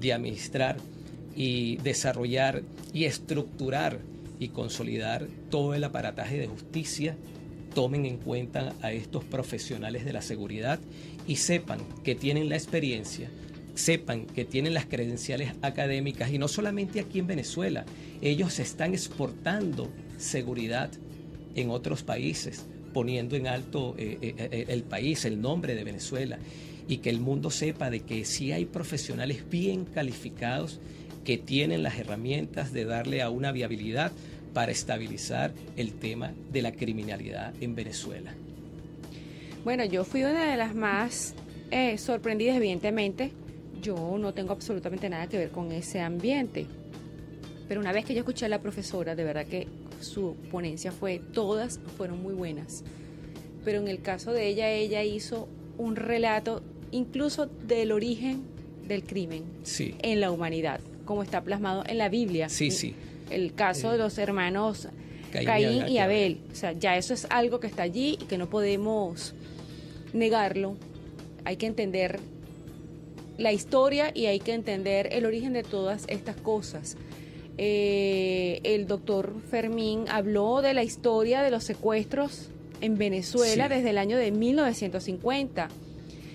de 0.00 0.12
administrar 0.12 0.76
y 1.34 1.76
desarrollar 1.78 2.62
y 2.92 3.04
estructurar 3.04 3.98
y 4.38 4.48
consolidar 4.48 5.26
todo 5.50 5.74
el 5.74 5.84
aparataje 5.84 6.38
de 6.38 6.46
justicia, 6.46 7.16
tomen 7.76 8.06
en 8.06 8.16
cuenta 8.16 8.74
a 8.80 8.90
estos 8.90 9.22
profesionales 9.22 10.06
de 10.06 10.14
la 10.14 10.22
seguridad 10.22 10.80
y 11.26 11.36
sepan 11.36 11.78
que 12.02 12.14
tienen 12.14 12.48
la 12.48 12.56
experiencia, 12.56 13.28
sepan 13.74 14.24
que 14.24 14.46
tienen 14.46 14.72
las 14.72 14.86
credenciales 14.86 15.52
académicas 15.60 16.32
y 16.32 16.38
no 16.38 16.48
solamente 16.48 17.00
aquí 17.00 17.18
en 17.18 17.26
Venezuela, 17.26 17.84
ellos 18.22 18.60
están 18.60 18.94
exportando 18.94 19.90
seguridad 20.16 20.90
en 21.54 21.68
otros 21.68 22.02
países, 22.02 22.64
poniendo 22.94 23.36
en 23.36 23.46
alto 23.46 23.94
eh, 23.98 24.16
eh, 24.22 24.34
eh, 24.38 24.64
el 24.68 24.82
país, 24.82 25.26
el 25.26 25.42
nombre 25.42 25.74
de 25.74 25.84
Venezuela 25.84 26.38
y 26.88 26.96
que 26.98 27.10
el 27.10 27.20
mundo 27.20 27.50
sepa 27.50 27.90
de 27.90 28.00
que 28.00 28.24
sí 28.24 28.52
hay 28.52 28.64
profesionales 28.64 29.50
bien 29.50 29.84
calificados 29.84 30.80
que 31.26 31.36
tienen 31.36 31.82
las 31.82 31.98
herramientas 31.98 32.72
de 32.72 32.86
darle 32.86 33.20
a 33.20 33.28
una 33.28 33.52
viabilidad 33.52 34.12
para 34.56 34.72
estabilizar 34.72 35.52
el 35.76 35.92
tema 35.92 36.32
de 36.50 36.62
la 36.62 36.72
criminalidad 36.72 37.52
en 37.60 37.74
Venezuela. 37.74 38.32
Bueno, 39.64 39.84
yo 39.84 40.02
fui 40.02 40.22
una 40.22 40.50
de 40.50 40.56
las 40.56 40.74
más 40.74 41.34
eh, 41.70 41.98
sorprendidas, 41.98 42.56
evidentemente. 42.56 43.32
Yo 43.82 44.16
no 44.18 44.32
tengo 44.32 44.54
absolutamente 44.54 45.10
nada 45.10 45.26
que 45.26 45.36
ver 45.36 45.50
con 45.50 45.72
ese 45.72 46.00
ambiente. 46.00 46.64
Pero 47.68 47.82
una 47.82 47.92
vez 47.92 48.06
que 48.06 48.14
yo 48.14 48.20
escuché 48.20 48.46
a 48.46 48.48
la 48.48 48.62
profesora, 48.62 49.14
de 49.14 49.24
verdad 49.24 49.44
que 49.44 49.68
su 50.00 50.36
ponencia 50.50 50.90
fue, 50.90 51.20
todas 51.34 51.78
fueron 51.98 52.22
muy 52.22 52.32
buenas. 52.32 52.82
Pero 53.62 53.80
en 53.82 53.88
el 53.88 54.00
caso 54.00 54.32
de 54.32 54.48
ella, 54.48 54.70
ella 54.70 55.04
hizo 55.04 55.50
un 55.76 55.96
relato 55.96 56.62
incluso 56.92 57.44
del 57.44 57.92
origen 57.92 58.40
del 58.88 59.04
crimen 59.04 59.44
en 59.78 60.20
la 60.22 60.30
humanidad, 60.30 60.80
como 61.04 61.22
está 61.22 61.42
plasmado 61.42 61.84
en 61.86 61.98
la 61.98 62.08
Biblia. 62.08 62.48
Sí, 62.48 62.70
sí 62.70 62.94
el 63.30 63.54
caso 63.54 63.90
de 63.90 63.98
los 63.98 64.18
hermanos 64.18 64.88
Caín, 65.44 65.88
y 65.88 65.98
Abel. 65.98 66.40
O 66.52 66.54
sea, 66.54 66.72
ya 66.72 66.96
eso 66.96 67.14
es 67.14 67.26
algo 67.30 67.60
que 67.60 67.66
está 67.66 67.82
allí 67.82 68.18
y 68.20 68.24
que 68.24 68.38
no 68.38 68.48
podemos 68.48 69.34
negarlo. 70.12 70.76
Hay 71.44 71.56
que 71.56 71.66
entender 71.66 72.20
la 73.38 73.52
historia 73.52 74.10
y 74.14 74.26
hay 74.26 74.40
que 74.40 74.54
entender 74.54 75.08
el 75.12 75.26
origen 75.26 75.52
de 75.52 75.62
todas 75.62 76.04
estas 76.08 76.36
cosas. 76.36 76.96
Eh, 77.58 78.60
el 78.64 78.86
doctor 78.86 79.34
Fermín 79.50 80.04
habló 80.08 80.62
de 80.62 80.74
la 80.74 80.82
historia 80.82 81.42
de 81.42 81.50
los 81.50 81.64
secuestros 81.64 82.50
en 82.80 82.98
Venezuela 82.98 83.68
desde 83.68 83.90
el 83.90 83.98
año 83.98 84.18
de 84.18 84.30
1950. 84.30 85.68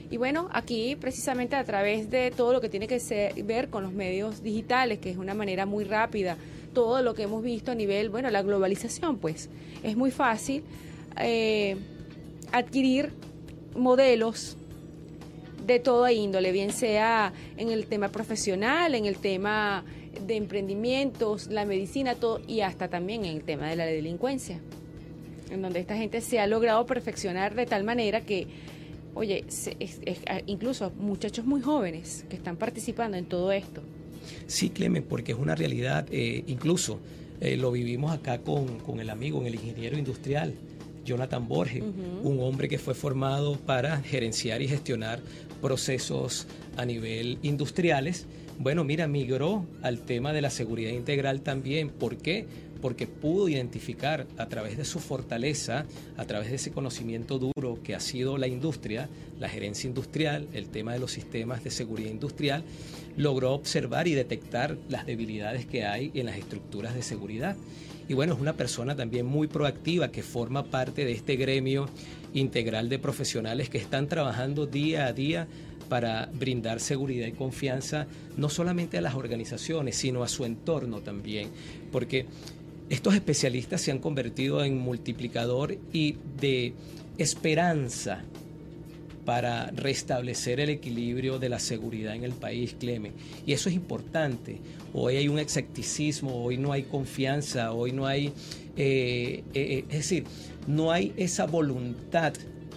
Y 0.10 0.18
bueno, 0.18 0.50
aquí 0.52 0.98
precisamente 0.98 1.56
a 1.56 1.64
través 1.64 2.10
de 2.10 2.32
todo 2.32 2.52
lo 2.52 2.60
que 2.60 2.70
tiene 2.70 2.88
que 2.88 3.00
ver 3.46 3.70
con 3.70 3.84
los 3.84 3.94
medios 3.94 4.44
digitales, 4.44 5.00
que 5.00 5.10
es 5.10 5.18
una 5.18 5.34
manera 5.34 5.66
muy 5.66 5.86
rápida 5.86 6.38
todo 6.74 7.02
lo 7.02 7.14
que 7.14 7.24
hemos 7.24 7.44
visto 7.44 7.72
a 7.72 7.76
nivel, 7.76 8.10
bueno, 8.10 8.30
la 8.30 8.42
globalización, 8.42 9.18
pues 9.18 9.50
es 9.84 9.96
muy 9.96 10.12
fácil 10.12 10.64
eh, 11.20 11.78
adquirir 12.52 13.12
modelos 13.76 14.58
de 15.66 15.80
toda 15.80 16.12
índole, 16.12 16.52
bien 16.52 16.72
sea 16.72 17.34
en 17.58 17.70
el 17.70 17.86
tema 17.86 18.10
profesional, 18.10 18.96
en 18.96 19.06
el 19.06 19.18
tema 19.18 19.84
de 20.26 20.36
emprendimientos, 20.36 21.48
la 21.48 21.66
medicina, 21.66 22.16
todo, 22.16 22.42
y 22.48 22.62
hasta 22.62 22.90
también 22.90 23.26
en 23.26 23.38
el 23.38 23.44
tema 23.44 23.70
de 23.70 23.76
la 23.76 23.86
delincuencia, 23.86 24.60
en 25.50 25.62
donde 25.62 25.80
esta 25.80 25.96
gente 25.96 26.22
se 26.22 26.40
ha 26.40 26.48
logrado 26.48 26.86
perfeccionar 26.86 27.56
de 27.56 27.66
tal 27.66 27.84
manera 27.84 28.22
que, 28.22 28.48
oye, 29.14 29.46
incluso 30.48 30.92
muchachos 30.98 31.46
muy 31.46 31.62
jóvenes 31.62 32.26
que 32.30 32.36
están 32.36 32.58
participando 32.58 33.18
en 33.18 33.26
todo 33.26 33.52
esto, 33.52 33.82
Sí, 34.48 34.70
Clemen, 34.70 35.04
porque 35.04 35.32
es 35.32 35.38
una 35.38 35.56
realidad, 35.56 36.06
eh, 36.12 36.44
incluso 36.48 37.00
eh, 37.40 37.58
lo 37.58 37.72
vivimos 37.72 38.12
acá 38.12 38.40
con, 38.40 38.80
con, 38.80 39.00
el 39.00 39.10
amigo, 39.10 39.44
el 39.46 39.56
ingeniero 39.56 39.98
industrial, 39.98 40.54
Jonathan 41.06 41.48
Borges, 41.48 41.84
un 42.24 42.40
hombre 42.42 42.70
que 42.70 42.78
fue 42.78 42.94
formado 42.94 43.58
para 43.58 44.02
gerenciar 44.02 44.62
y 44.62 44.68
gestionar 44.68 45.20
procesos 45.62 46.48
a 46.78 46.86
nivel 46.86 47.40
industriales. 47.42 48.28
Bueno, 48.60 48.84
mira, 48.84 49.08
migró 49.08 49.66
al 49.82 50.00
tema 50.00 50.34
de 50.34 50.42
la 50.42 50.52
seguridad 50.52 50.92
integral 50.92 51.42
también. 51.42 51.90
¿Por 51.90 52.18
qué? 52.18 52.46
Porque 52.82 53.08
pudo 53.08 53.48
identificar 53.48 54.26
a 54.38 54.48
través 54.48 54.78
de 54.78 54.86
su 54.86 55.00
fortaleza, 55.00 55.86
a 56.18 56.26
través 56.26 56.50
de 56.50 56.56
ese 56.56 56.72
conocimiento 56.72 57.40
duro 57.40 57.80
que 57.84 57.96
ha 57.96 58.00
sido 58.00 58.38
la 58.38 58.48
industria, 58.48 59.10
la 59.40 59.50
gerencia 59.50 59.88
industrial, 59.88 60.48
el 60.54 60.68
tema 60.68 60.94
de 60.94 61.00
los 61.00 61.12
sistemas 61.12 61.64
de 61.64 61.72
seguridad 61.72 62.10
industrial, 62.10 62.64
logró 63.18 63.54
observar 63.54 64.08
y 64.08 64.14
detectar 64.14 64.78
las 64.90 65.06
debilidades 65.06 65.66
que 65.66 65.86
hay 65.86 66.12
en 66.14 66.26
las 66.26 66.38
estructuras 66.38 66.96
de 66.96 67.04
seguridad. 67.04 67.56
Y 68.08 68.14
bueno, 68.14 68.34
es 68.34 68.42
una 68.42 68.54
persona 68.54 68.96
también 68.96 69.26
muy 69.26 69.48
proactiva 69.48 70.12
que 70.12 70.24
forma 70.24 70.66
parte 70.66 71.06
de 71.06 71.12
este 71.12 71.36
gremio 71.36 71.88
integral 72.34 72.90
de 72.90 73.00
profesionales 73.00 73.70
que 73.70 73.78
están 73.78 74.08
trabajando 74.08 74.66
día 74.66 75.06
a 75.06 75.14
día 75.14 75.48
para 75.92 76.30
brindar 76.34 76.80
seguridad 76.80 77.28
y 77.28 77.34
confianza 77.34 78.08
no 78.38 78.48
solamente 78.48 78.98
a 78.98 79.02
las 79.02 79.16
organizaciones, 79.16 79.98
sino 79.98 80.24
a 80.24 80.30
su 80.30 80.46
entorno 80.46 81.02
también. 81.02 81.50
Porque 81.92 82.26
estos 82.92 83.16
especialistas 83.16 83.80
se 83.80 83.92
han 83.92 84.00
convertido 84.00 84.66
en 84.66 84.78
multiplicador 84.78 85.78
y 85.94 86.18
de 86.42 86.74
esperanza 87.18 88.22
para 89.24 89.68
restablecer 89.68 90.60
el 90.60 90.70
equilibrio 90.70 91.40
de 91.40 91.48
la 91.48 91.60
seguridad 91.60 92.16
en 92.16 92.26
el 92.26 92.34
país, 92.34 92.76
Clemen. 92.78 93.14
Y 93.46 93.54
eso 93.54 93.70
es 93.70 93.76
importante. 93.76 94.58
Hoy 94.94 95.16
hay 95.16 95.30
un 95.30 95.40
escepticismo, 95.40 96.44
hoy 96.44 96.58
no 96.58 96.74
hay 96.74 96.84
confianza, 96.84 97.72
hoy 97.72 97.94
no 97.94 98.08
hay, 98.08 98.28
eh, 98.28 98.34
eh, 98.76 99.44
eh, 99.54 99.86
es 99.88 99.98
decir, 99.98 100.26
no 100.68 100.92
hay 100.92 101.14
esa 101.16 101.46
voluntad 101.46 102.34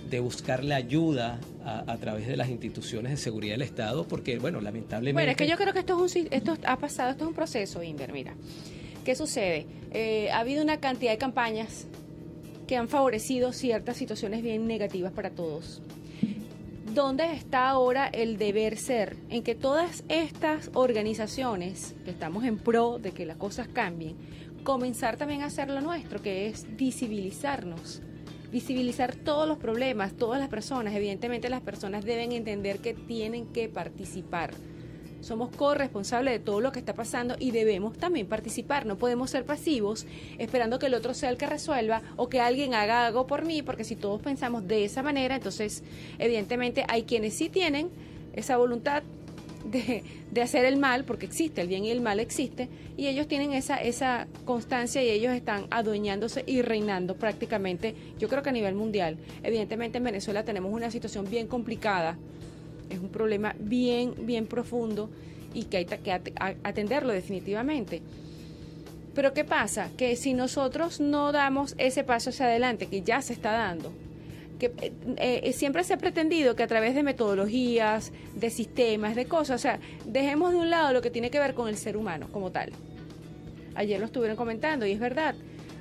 de 0.08 0.20
buscarle 0.20 0.74
ayuda 0.74 1.40
a, 1.64 1.96
través 1.96 2.28
de 2.28 2.36
las 2.36 2.50
instituciones 2.50 3.10
de 3.10 3.16
seguridad 3.16 3.54
del 3.54 3.62
Estado, 3.62 4.06
porque, 4.06 4.38
bueno, 4.38 4.60
lamentablemente... 4.60 5.14
Bueno, 5.14 5.30
es 5.32 5.36
que 5.36 5.48
yo 5.48 5.56
creo 5.56 5.72
que 5.72 5.80
esto, 5.80 6.04
es 6.04 6.14
un, 6.14 6.28
esto 6.30 6.56
ha 6.66 6.78
pasado, 6.78 7.10
esto 7.10 7.24
es 7.24 7.28
un 7.28 7.34
proceso, 7.34 7.82
Inver, 7.82 8.12
mira. 8.12 8.36
¿Qué 9.04 9.14
sucede? 9.14 9.66
Eh, 9.90 10.30
ha 10.32 10.40
habido 10.40 10.62
una 10.62 10.80
cantidad 10.80 11.12
de 11.12 11.18
campañas 11.18 11.86
que 12.66 12.78
han 12.78 12.88
favorecido 12.88 13.52
ciertas 13.52 13.98
situaciones 13.98 14.42
bien 14.42 14.66
negativas 14.66 15.12
para 15.12 15.28
todos. 15.28 15.82
¿Dónde 16.94 17.30
está 17.34 17.68
ahora 17.68 18.06
el 18.06 18.38
deber 18.38 18.78
ser? 18.78 19.16
En 19.28 19.42
que 19.42 19.54
todas 19.54 20.04
estas 20.08 20.70
organizaciones 20.72 21.94
que 22.06 22.12
estamos 22.12 22.44
en 22.44 22.56
pro 22.56 22.98
de 22.98 23.12
que 23.12 23.26
las 23.26 23.36
cosas 23.36 23.68
cambien, 23.68 24.16
comenzar 24.62 25.18
también 25.18 25.42
a 25.42 25.46
hacer 25.46 25.68
lo 25.68 25.82
nuestro, 25.82 26.22
que 26.22 26.46
es 26.46 26.66
visibilizarnos, 26.74 28.00
visibilizar 28.50 29.14
todos 29.14 29.46
los 29.46 29.58
problemas, 29.58 30.14
todas 30.14 30.40
las 30.40 30.48
personas. 30.48 30.94
Evidentemente 30.94 31.50
las 31.50 31.60
personas 31.60 32.06
deben 32.06 32.32
entender 32.32 32.78
que 32.78 32.94
tienen 32.94 33.48
que 33.48 33.68
participar 33.68 34.54
somos 35.24 35.50
corresponsables 35.50 36.34
de 36.34 36.38
todo 36.38 36.60
lo 36.60 36.72
que 36.72 36.78
está 36.78 36.94
pasando 36.94 37.36
y 37.38 37.50
debemos 37.50 37.96
también 37.96 38.26
participar. 38.26 38.86
No 38.86 38.96
podemos 38.96 39.30
ser 39.30 39.44
pasivos 39.44 40.06
esperando 40.38 40.78
que 40.78 40.86
el 40.86 40.94
otro 40.94 41.14
sea 41.14 41.30
el 41.30 41.36
que 41.36 41.46
resuelva 41.46 42.02
o 42.16 42.28
que 42.28 42.40
alguien 42.40 42.74
haga 42.74 43.06
algo 43.06 43.26
por 43.26 43.44
mí, 43.44 43.62
porque 43.62 43.84
si 43.84 43.96
todos 43.96 44.20
pensamos 44.20 44.68
de 44.68 44.84
esa 44.84 45.02
manera, 45.02 45.36
entonces 45.36 45.82
evidentemente 46.18 46.84
hay 46.88 47.04
quienes 47.04 47.34
sí 47.34 47.48
tienen 47.48 47.88
esa 48.34 48.56
voluntad 48.56 49.02
de, 49.64 50.04
de, 50.30 50.42
hacer 50.42 50.66
el 50.66 50.76
mal, 50.76 51.04
porque 51.04 51.24
existe, 51.24 51.62
el 51.62 51.68
bien 51.68 51.86
y 51.86 51.90
el 51.90 52.02
mal 52.02 52.20
existe, 52.20 52.68
y 52.98 53.06
ellos 53.06 53.26
tienen 53.26 53.54
esa, 53.54 53.76
esa 53.76 54.26
constancia 54.44 55.02
y 55.02 55.08
ellos 55.08 55.32
están 55.32 55.66
adueñándose 55.70 56.44
y 56.46 56.60
reinando 56.60 57.16
prácticamente, 57.16 57.94
yo 58.18 58.28
creo 58.28 58.42
que 58.42 58.50
a 58.50 58.52
nivel 58.52 58.74
mundial. 58.74 59.16
Evidentemente 59.42 59.98
en 59.98 60.04
Venezuela 60.04 60.44
tenemos 60.44 60.70
una 60.70 60.90
situación 60.90 61.30
bien 61.30 61.46
complicada 61.46 62.18
es 62.90 62.98
un 62.98 63.08
problema 63.08 63.54
bien, 63.58 64.14
bien 64.26 64.46
profundo 64.46 65.10
y 65.52 65.64
que 65.64 65.78
hay 65.78 65.84
que 65.84 66.20
atenderlo 66.62 67.12
definitivamente. 67.12 68.02
Pero 69.14 69.32
¿qué 69.32 69.44
pasa? 69.44 69.90
Que 69.96 70.16
si 70.16 70.34
nosotros 70.34 71.00
no 71.00 71.30
damos 71.30 71.74
ese 71.78 72.02
paso 72.02 72.30
hacia 72.30 72.46
adelante, 72.46 72.86
que 72.86 73.02
ya 73.02 73.22
se 73.22 73.32
está 73.32 73.52
dando, 73.52 73.92
que 74.58 74.66
eh, 74.66 74.92
eh, 75.44 75.52
siempre 75.52 75.84
se 75.84 75.94
ha 75.94 75.98
pretendido 75.98 76.56
que 76.56 76.64
a 76.64 76.66
través 76.66 76.94
de 76.94 77.02
metodologías, 77.02 78.12
de 78.34 78.50
sistemas, 78.50 79.14
de 79.14 79.26
cosas, 79.26 79.60
o 79.60 79.62
sea, 79.62 79.78
dejemos 80.04 80.52
de 80.52 80.58
un 80.58 80.70
lado 80.70 80.92
lo 80.92 81.00
que 81.00 81.10
tiene 81.10 81.30
que 81.30 81.38
ver 81.38 81.54
con 81.54 81.68
el 81.68 81.76
ser 81.76 81.96
humano 81.96 82.28
como 82.32 82.50
tal. 82.50 82.70
Ayer 83.76 84.00
lo 84.00 84.06
estuvieron 84.06 84.36
comentando 84.36 84.86
y 84.86 84.92
es 84.92 85.00
verdad. 85.00 85.34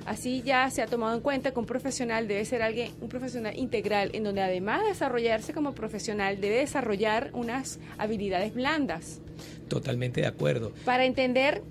Así 0.06 0.42
ya 0.42 0.68
se 0.70 0.82
ha 0.82 0.86
tomado 0.86 1.14
en 1.14 1.20
cuenta 1.20 1.52
que 1.52 1.58
un 1.58 1.66
profesional 1.66 2.28
debe 2.28 2.44
ser 2.44 2.62
alguien, 2.62 2.92
un 3.00 3.08
profesional 3.08 3.58
integral, 3.58 4.10
en 4.12 4.24
donde 4.24 4.42
además 4.42 4.82
de 4.82 4.88
desarrollarse 4.88 5.52
como 5.54 5.74
profesional, 5.74 6.40
debe 6.40 6.56
desarrollar 6.56 7.30
unas 7.32 7.78
habilidades 7.96 8.54
blandas. 8.54 9.20
Totalmente 9.68 10.20
de 10.20 10.26
acuerdo. 10.26 10.72
Para 10.84 11.06
entender 11.06 11.62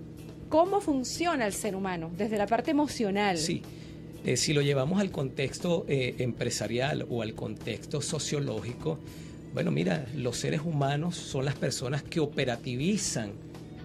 cómo 0.49 0.81
funciona 0.81 1.45
el 1.45 1.53
ser 1.53 1.75
humano, 1.75 2.11
desde 2.17 2.37
la 2.37 2.47
parte 2.47 2.71
emocional. 2.71 3.37
Sí. 3.37 3.61
Eh, 4.25 4.37
si 4.37 4.53
lo 4.53 4.61
llevamos 4.61 5.01
al 5.01 5.11
contexto 5.11 5.85
eh, 5.87 6.15
empresarial 6.19 7.05
o 7.09 7.21
al 7.21 7.33
contexto 7.35 8.01
sociológico, 8.01 8.97
bueno, 9.53 9.69
mira, 9.69 10.05
los 10.15 10.37
seres 10.37 10.61
humanos 10.61 11.15
son 11.15 11.45
las 11.45 11.55
personas 11.55 12.01
que 12.01 12.19
operativizan 12.19 13.33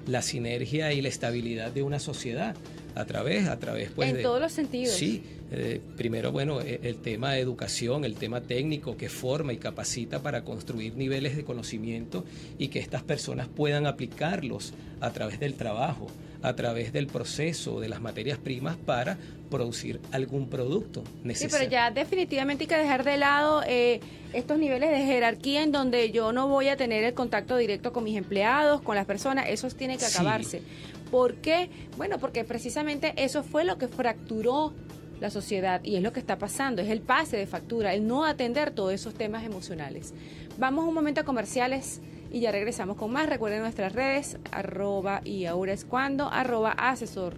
la 0.07 0.23
sinergia 0.23 0.93
y 0.93 1.03
la 1.03 1.09
estabilidad 1.09 1.73
de 1.73 1.83
una 1.83 1.99
sociedad 1.99 2.55
a 2.99 3.05
través, 3.05 3.47
a 3.49 3.59
través 3.59 3.91
pues, 3.91 4.11
en 4.11 4.23
todos 4.23 4.41
los 4.41 4.53
sentidos. 4.53 4.95
Sí, 4.95 5.23
eh, 5.53 5.81
primero, 5.97 6.33
bueno, 6.33 6.61
e, 6.61 6.81
el 6.83 6.97
tema 6.97 7.33
de 7.33 7.41
educación, 7.41 8.05
el 8.05 8.17
tema 8.17 8.41
técnico 8.41 8.97
que 8.97 9.09
forma 9.09 9.53
y 9.53 9.57
capacita 9.59 10.21
para 10.21 10.43
construir 10.43 10.97
niveles 10.97 11.37
de 11.37 11.45
conocimiento 11.45 12.25
y 12.59 12.69
que 12.69 12.81
estas 12.81 13.05
personas 13.05 13.47
puedan 13.47 13.87
aplicarlos 13.87 14.75
a 15.01 15.11
través 15.13 15.39
del 15.39 15.55
trabajo, 15.55 16.09
a 16.43 16.55
través 16.55 16.93
del 16.93 17.07
proceso 17.07 17.81
de 17.81 17.89
las 17.89 18.01
materias 18.01 18.39
primas 18.39 18.77
para 18.77 19.17
producir 19.49 20.01
algún 20.13 20.49
producto 20.49 21.03
necesario. 21.25 21.51
Sí, 21.51 21.59
pero 21.59 21.71
ya 21.71 21.91
definitivamente 21.91 22.65
hay 22.65 22.69
que 22.69 22.77
dejar 22.77 23.05
de 23.05 23.17
lado 23.17 23.63
eh, 23.67 24.01
estos 24.33 24.59
niveles 24.59 24.91
de 24.91 25.05
jerarquía 25.05 25.63
en 25.63 25.73
donde 25.73 26.11
yo 26.11 26.33
no 26.33 26.49
voy 26.49 26.69
a 26.69 26.77
tener 26.77 27.05
el 27.05 27.15
contacto 27.15 27.57
directo 27.57 27.93
con 27.93 28.05
mis 28.05 28.17
empleados, 28.17 28.83
con 28.83 28.95
las 28.97 29.07
personas, 29.07 29.47
eso 29.49 29.69
tiene 29.71 29.97
que 29.97 30.05
acabarse. 30.05 30.63
¿Por 31.11 31.37
qué? 31.37 31.71
Bueno, 31.97 32.19
porque 32.19 32.45
precisamente 32.45 33.15
eso 33.17 33.43
fue 33.43 33.65
lo 33.65 33.79
que 33.79 33.89
fracturó 33.89 34.73
la 35.21 35.31
sociedad 35.31 35.83
y 35.83 35.97
es 35.97 36.03
lo 36.03 36.13
que 36.13 36.21
está 36.21 36.39
pasando, 36.39 36.81
es 36.81 36.89
el 36.89 37.01
pase 37.01 37.37
de 37.37 37.47
factura, 37.47 37.93
el 37.95 38.07
no 38.07 38.25
atender 38.25 38.71
todos 38.71 38.93
esos 38.93 39.15
temas 39.15 39.45
emocionales. 39.45 40.15
Vamos 40.59 40.85
un 40.85 40.95
momento 40.95 41.21
a 41.21 41.25
comerciales 41.25 42.01
y 42.31 42.41
ya 42.41 42.53
regresamos 42.53 42.97
con 42.97 43.13
más. 43.13 43.29
Recuerden 43.29 43.61
nuestras 43.61 43.93
redes, 43.93 44.39
arroba 44.51 45.21
y 45.25 45.47
ahora 45.47 45.73
es 45.73 45.85
cuando, 45.85 46.29
arroba 46.29 46.73
asesor 46.73 47.35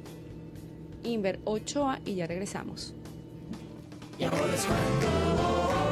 Inver 1.02 1.40
8A 1.44 2.00
y 2.04 2.16
ya 2.16 2.26
regresamos. 2.26 2.94
Y 4.18 4.24
ahora 4.24 4.54
es 4.54 4.66
cuando. 4.66 5.89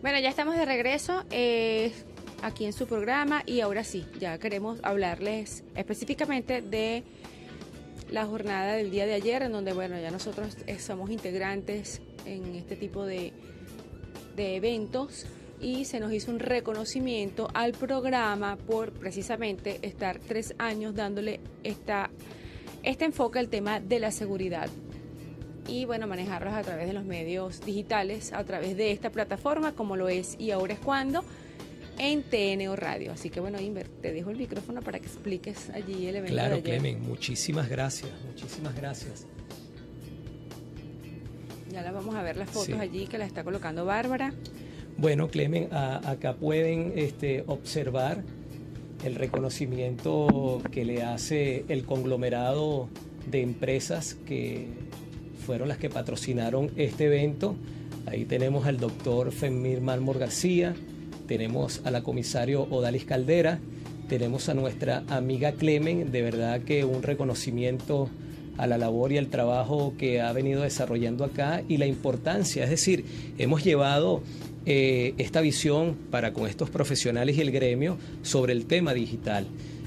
Bueno, 0.00 0.20
ya 0.20 0.28
estamos 0.28 0.56
de 0.56 0.64
regreso 0.64 1.24
eh, 1.32 1.90
aquí 2.42 2.64
en 2.66 2.72
su 2.72 2.86
programa 2.86 3.42
y 3.46 3.62
ahora 3.62 3.82
sí, 3.82 4.06
ya 4.20 4.38
queremos 4.38 4.78
hablarles 4.84 5.64
específicamente 5.74 6.62
de 6.62 7.02
la 8.08 8.24
jornada 8.24 8.74
del 8.74 8.92
día 8.92 9.06
de 9.06 9.14
ayer, 9.14 9.42
en 9.42 9.50
donde, 9.50 9.72
bueno, 9.72 9.98
ya 9.98 10.12
nosotros 10.12 10.56
eh, 10.68 10.78
somos 10.78 11.10
integrantes 11.10 12.00
en 12.26 12.54
este 12.54 12.76
tipo 12.76 13.04
de, 13.04 13.32
de 14.36 14.54
eventos 14.54 15.26
y 15.60 15.84
se 15.84 15.98
nos 15.98 16.12
hizo 16.12 16.30
un 16.30 16.38
reconocimiento 16.38 17.48
al 17.52 17.72
programa 17.72 18.56
por 18.56 18.92
precisamente 18.92 19.80
estar 19.82 20.20
tres 20.20 20.54
años 20.58 20.94
dándole 20.94 21.40
esta, 21.64 22.08
este 22.84 23.04
enfoque 23.04 23.40
al 23.40 23.48
tema 23.48 23.80
de 23.80 23.98
la 23.98 24.12
seguridad 24.12 24.70
y 25.68 25.84
bueno, 25.84 26.06
manejarlos 26.06 26.54
a 26.54 26.62
través 26.62 26.86
de 26.86 26.94
los 26.94 27.04
medios 27.04 27.60
digitales, 27.60 28.32
a 28.32 28.42
través 28.44 28.76
de 28.76 28.90
esta 28.90 29.10
plataforma 29.10 29.72
como 29.72 29.96
lo 29.96 30.08
es 30.08 30.34
y 30.38 30.50
ahora 30.50 30.74
es 30.74 30.80
cuando 30.80 31.22
en 31.98 32.22
TNO 32.22 32.74
Radio. 32.76 33.12
Así 33.12 33.30
que 33.30 33.40
bueno, 33.40 33.60
Inver, 33.60 33.88
te 33.88 34.12
dejo 34.12 34.30
el 34.30 34.36
micrófono 34.36 34.80
para 34.80 34.98
que 34.98 35.06
expliques 35.06 35.70
allí 35.70 36.06
el 36.06 36.16
evento. 36.16 36.34
Claro, 36.34 36.62
Clemen, 36.62 37.02
muchísimas 37.02 37.68
gracias, 37.68 38.10
muchísimas 38.26 38.74
gracias. 38.74 39.26
Ya 41.70 41.82
la 41.82 41.92
vamos 41.92 42.14
a 42.14 42.22
ver 42.22 42.36
las 42.36 42.48
fotos 42.48 42.80
allí 42.80 43.06
que 43.06 43.18
la 43.18 43.26
está 43.26 43.44
colocando 43.44 43.84
Bárbara. 43.84 44.32
Bueno, 44.96 45.28
Clemen, 45.28 45.68
acá 45.72 46.34
pueden 46.34 46.92
este, 46.96 47.44
observar 47.46 48.24
el 49.04 49.14
reconocimiento 49.14 50.60
que 50.72 50.84
le 50.84 51.02
hace 51.02 51.64
el 51.68 51.84
conglomerado 51.84 52.88
de 53.30 53.42
empresas 53.42 54.14
que 54.26 54.66
fueron 55.48 55.68
las 55.68 55.78
que 55.78 55.88
patrocinaron 55.88 56.70
este 56.76 57.06
evento. 57.06 57.56
Ahí 58.04 58.26
tenemos 58.26 58.66
al 58.66 58.76
doctor 58.76 59.32
Femir 59.32 59.80
Marmor 59.80 60.18
García, 60.18 60.74
tenemos 61.26 61.80
a 61.86 61.90
la 61.90 62.02
comisario 62.02 62.64
Odalis 62.64 63.06
Caldera, 63.06 63.58
tenemos 64.10 64.50
a 64.50 64.54
nuestra 64.54 65.04
amiga 65.08 65.52
Clemen, 65.52 66.12
de 66.12 66.20
verdad 66.20 66.60
que 66.60 66.84
un 66.84 67.02
reconocimiento 67.02 68.10
a 68.58 68.66
la 68.66 68.76
labor 68.76 69.10
y 69.10 69.16
al 69.16 69.28
trabajo 69.28 69.94
que 69.96 70.20
ha 70.20 70.30
venido 70.34 70.64
desarrollando 70.64 71.24
acá 71.24 71.62
y 71.66 71.78
la 71.78 71.86
importancia, 71.86 72.64
es 72.64 72.68
decir, 72.68 73.06
hemos 73.38 73.64
llevado 73.64 74.22
eh, 74.66 75.14
esta 75.16 75.40
visión 75.40 75.96
para 76.10 76.34
con 76.34 76.46
estos 76.46 76.68
profesionales 76.68 77.38
y 77.38 77.40
el 77.40 77.52
gremio 77.52 77.96
sobre 78.20 78.52
el 78.52 78.66
tema 78.66 78.92
digital. 78.92 79.46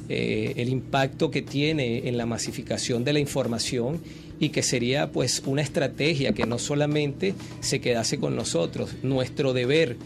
Eh, 0.09 0.53
el 0.57 0.69
impacto 0.69 1.29
que 1.29 1.43
tiene 1.43 2.09
en 2.09 2.17
la 2.17 2.25
masificación 2.25 3.03
de 3.03 3.13
la 3.13 3.19
información 3.19 4.01
y 4.41 4.49
que 4.49 4.63
sería 4.63 5.11
pues 5.11 5.43
una 5.45 5.61
estrategia 5.61 6.33
que 6.33 6.47
no 6.47 6.57
solamente 6.57 7.35
se 7.61 7.79
quedase 7.79 8.19
con 8.19 8.35
nosotros, 8.35 8.95
nuestro 9.03 9.53
deber 9.53 9.97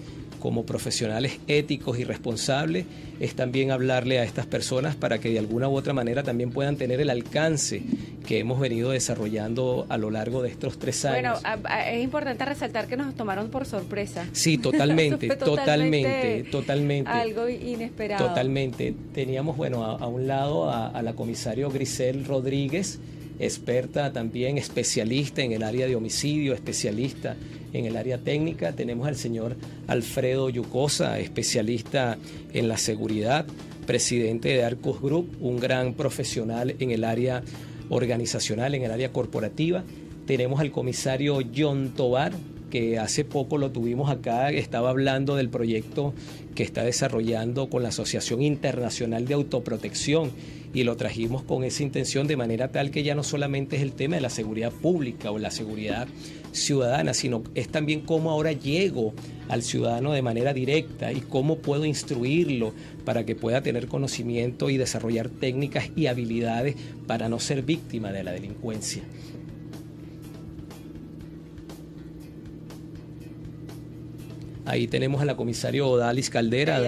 como 0.42 0.66
profesionales 0.66 1.40
éticos 1.48 1.98
y 1.98 2.04
responsables 2.04 2.86
es 3.20 3.34
también 3.34 3.72
hablarle 3.72 4.20
a 4.20 4.24
estas 4.24 4.46
personas 4.46 4.96
para 4.96 5.20
que 5.20 5.30
de 5.30 5.40
alguna 5.40 5.70
u 5.70 5.76
otra 5.76 5.94
manera 5.94 6.22
también 6.22 6.52
puedan 6.52 6.76
tener 6.76 7.00
el 7.00 7.10
alcance 7.10 7.82
que 8.28 8.40
hemos 8.40 8.60
venido 8.60 8.92
desarrollando 8.92 9.86
a 9.88 9.98
lo 9.98 10.12
largo 10.12 10.44
de 10.44 10.50
estos 10.50 10.78
tres 10.80 11.06
años. 11.06 11.42
Bueno, 11.42 11.68
es 11.90 12.04
importante 12.04 12.44
resaltar 12.44 12.88
que 12.88 12.98
nos 12.98 13.16
tomaron 13.16 13.50
por 13.50 13.66
sorpresa. 13.66 14.28
Sí, 14.34 14.58
totalmente, 14.60 15.30
totalmente, 15.36 16.44
totalmente, 16.52 17.10
Algo 17.10 17.48
inesperado. 17.48 18.28
Totalmente. 18.28 18.94
Teníamos, 19.14 19.56
bueno, 19.56 19.84
a, 19.86 20.08
un 20.08 20.28
lado 20.28 20.70
a, 20.70 20.90
a 20.90 21.02
la 21.02 21.14
comisario 21.14 21.72
Grisel 21.72 22.26
Rodríguez, 22.26 23.00
experta 23.40 24.14
también, 24.14 24.58
especialista 24.58 25.42
en 25.42 25.52
el 25.52 25.64
área 25.64 25.88
de 25.88 25.96
homicidio, 25.96 26.54
especialista 26.54 27.36
en 27.74 27.86
el 27.86 27.98
área 27.98 28.18
técnica. 28.18 28.74
Tenemos 28.74 29.08
al 29.08 29.16
señor 29.16 29.56
Alfredo 29.88 30.50
Yucosa, 30.50 31.20
especialista 31.20 32.18
en 32.54 32.68
la 32.68 32.78
seguridad, 32.78 33.46
presidente 33.86 34.50
de 34.50 34.64
Arcos 34.64 35.02
Group, 35.02 35.38
un 35.42 35.60
gran 35.60 35.94
profesional 35.94 36.76
en 36.80 36.92
el 36.92 37.04
área 37.04 37.44
organizacional, 37.90 38.76
en 38.76 38.84
el 38.84 38.92
área 38.92 39.12
corporativa. 39.12 39.84
Tenemos 40.26 40.60
al 40.60 40.72
comisario 40.72 41.40
John 41.56 41.94
Tobar, 41.96 42.34
que 42.72 42.98
hace 42.98 43.24
poco 43.24 43.58
lo 43.58 43.72
tuvimos 43.72 44.10
acá, 44.10 44.50
estaba 44.50 44.90
hablando 44.90 45.36
del 45.36 45.50
proyecto 45.50 46.14
que 46.56 46.64
está 46.64 46.84
desarrollando 46.84 47.70
con 47.70 47.84
la 47.84 47.90
Asociación 47.90 48.42
Internacional 48.42 49.26
de 49.26 49.36
Autoprotección 49.36 50.32
y 50.76 50.84
lo 50.84 50.98
trajimos 50.98 51.42
con 51.42 51.64
esa 51.64 51.84
intención 51.84 52.28
de 52.28 52.36
manera 52.36 52.68
tal 52.68 52.92
que 52.92 53.02
ya 53.02 53.16
no 53.16 53.24
solamente 53.24 53.78
es 53.78 53.82
el 53.82 53.94
tema 53.94 54.16
de 54.16 54.22
la 54.22 54.30
seguridad 54.30 54.74
pública 54.74 55.32
o 55.32 55.40
la 55.40 55.50
seguridad 55.50 56.06
ciudadana, 56.52 57.14
sino 57.14 57.44
es 57.56 57.70
también 57.70 58.02
cómo 58.02 58.30
ahora 58.30 58.52
llego 58.52 59.14
al 59.48 59.64
ciudadano 59.64 60.12
de 60.12 60.22
manera 60.22 60.54
directa 60.54 61.14
y 61.14 61.22
cómo 61.22 61.60
puedo 61.60 61.86
instruirlo 61.86 62.74
para 63.06 63.26
que 63.26 63.36
pueda 63.36 63.62
tener 63.62 63.88
conocimiento 63.88 64.70
y 64.70 64.76
desarrollar 64.76 65.30
técnicas 65.30 65.92
y 65.96 66.08
habilidades 66.08 66.76
para 67.08 67.30
no 67.30 67.40
ser 67.40 67.62
víctima 67.62 68.12
de 68.12 68.26
la 68.26 68.34
delincuencia. 68.34 69.04
Ahí 74.66 74.88
tenemos 74.88 75.22
a 75.22 75.26
la 75.26 75.36
comisaria 75.36 75.86
Odalis 75.86 76.30
Caldera 76.30 76.82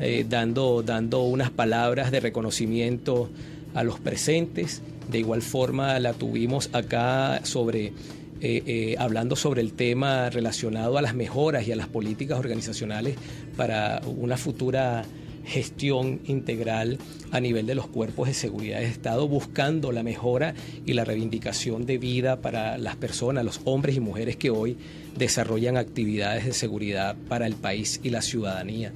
eh, 0.00 0.24
dando, 0.28 0.82
dando 0.82 1.22
unas 1.22 1.50
palabras 1.50 2.10
de 2.10 2.20
reconocimiento 2.20 3.28
a 3.74 3.82
los 3.82 3.98
presentes. 3.98 4.82
De 5.10 5.18
igual 5.18 5.42
forma 5.42 5.98
la 5.98 6.12
tuvimos 6.12 6.70
acá 6.72 7.40
sobre 7.44 7.92
eh, 8.40 8.62
eh, 8.66 8.96
hablando 8.98 9.34
sobre 9.34 9.62
el 9.62 9.72
tema 9.72 10.30
relacionado 10.30 10.96
a 10.96 11.02
las 11.02 11.14
mejoras 11.14 11.66
y 11.66 11.72
a 11.72 11.76
las 11.76 11.88
políticas 11.88 12.38
organizacionales 12.38 13.16
para 13.56 14.00
una 14.06 14.36
futura 14.36 15.04
gestión 15.48 16.20
integral 16.26 16.98
a 17.32 17.40
nivel 17.40 17.66
de 17.66 17.74
los 17.74 17.88
cuerpos 17.88 18.28
de 18.28 18.34
seguridad 18.34 18.78
de 18.78 18.86
Estado, 18.86 19.26
buscando 19.26 19.92
la 19.92 20.02
mejora 20.02 20.54
y 20.86 20.92
la 20.92 21.04
reivindicación 21.04 21.86
de 21.86 21.98
vida 21.98 22.40
para 22.40 22.78
las 22.78 22.96
personas, 22.96 23.44
los 23.44 23.60
hombres 23.64 23.96
y 23.96 24.00
mujeres 24.00 24.36
que 24.36 24.50
hoy 24.50 24.76
desarrollan 25.16 25.76
actividades 25.76 26.44
de 26.44 26.52
seguridad 26.52 27.16
para 27.28 27.46
el 27.46 27.54
país 27.54 28.00
y 28.02 28.10
la 28.10 28.22
ciudadanía. 28.22 28.92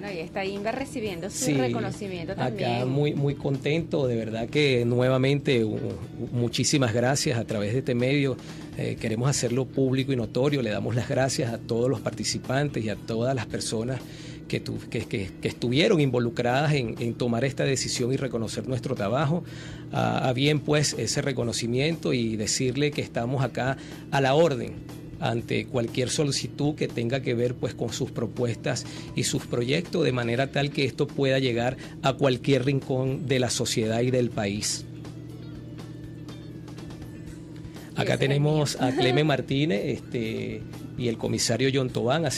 Bueno, 0.00 0.16
y 0.16 0.20
está 0.20 0.46
Inver 0.46 0.74
recibiendo 0.76 1.28
su 1.28 1.52
reconocimiento 1.54 2.34
también. 2.34 2.76
Acá 2.76 2.86
muy, 2.86 3.12
muy 3.12 3.34
contento, 3.34 4.06
de 4.06 4.16
verdad 4.16 4.48
que 4.48 4.84
nuevamente 4.86 5.66
muchísimas 6.32 6.94
gracias 6.94 7.38
a 7.38 7.44
través 7.44 7.74
de 7.74 7.80
este 7.80 7.94
medio. 7.94 8.34
Eh, 8.78 8.96
queremos 8.98 9.28
hacerlo 9.28 9.66
público 9.66 10.10
y 10.10 10.16
notorio. 10.16 10.62
Le 10.62 10.70
damos 10.70 10.94
las 10.94 11.06
gracias 11.06 11.52
a 11.52 11.58
todos 11.58 11.90
los 11.90 12.00
participantes 12.00 12.82
y 12.82 12.88
a 12.88 12.96
todas 12.96 13.34
las 13.34 13.44
personas 13.44 14.00
que, 14.48 14.62
que, 14.62 15.30
estuvieron 15.42 16.00
involucradas 16.00 16.72
en, 16.72 17.14
tomar 17.14 17.44
esta 17.44 17.64
decisión 17.64 18.10
y 18.10 18.16
reconocer 18.16 18.66
nuestro 18.66 18.94
trabajo. 18.94 19.44
a 19.92 20.32
bien 20.32 20.60
pues 20.60 20.94
ese 20.98 21.20
reconocimiento 21.20 22.14
y 22.14 22.36
decirle 22.36 22.90
que 22.90 23.02
estamos 23.02 23.44
acá 23.44 23.76
a 24.10 24.20
la 24.22 24.34
orden 24.34 24.99
ante 25.20 25.66
cualquier 25.66 26.08
solicitud 26.08 26.74
que 26.74 26.88
tenga 26.88 27.20
que 27.20 27.34
ver 27.34 27.54
pues 27.54 27.74
con 27.74 27.92
sus 27.92 28.10
propuestas 28.10 28.86
y 29.14 29.24
sus 29.24 29.46
proyectos 29.46 30.04
de 30.04 30.12
manera 30.12 30.50
tal 30.50 30.70
que 30.70 30.84
esto 30.84 31.06
pueda 31.06 31.38
llegar 31.38 31.76
a 32.02 32.14
cualquier 32.14 32.64
rincón 32.64 33.26
de 33.26 33.38
la 33.38 33.50
sociedad 33.50 34.00
y 34.00 34.10
del 34.10 34.30
país. 34.30 34.86
Acá 37.96 38.16
tenemos 38.16 38.80
a 38.80 38.92
Clemen 38.92 39.26
Martínez 39.26 39.82
este, 39.84 40.62
y 40.96 41.08
el 41.08 41.18
comisario 41.18 41.70
John 41.72 41.90
Tobar, 41.90 42.30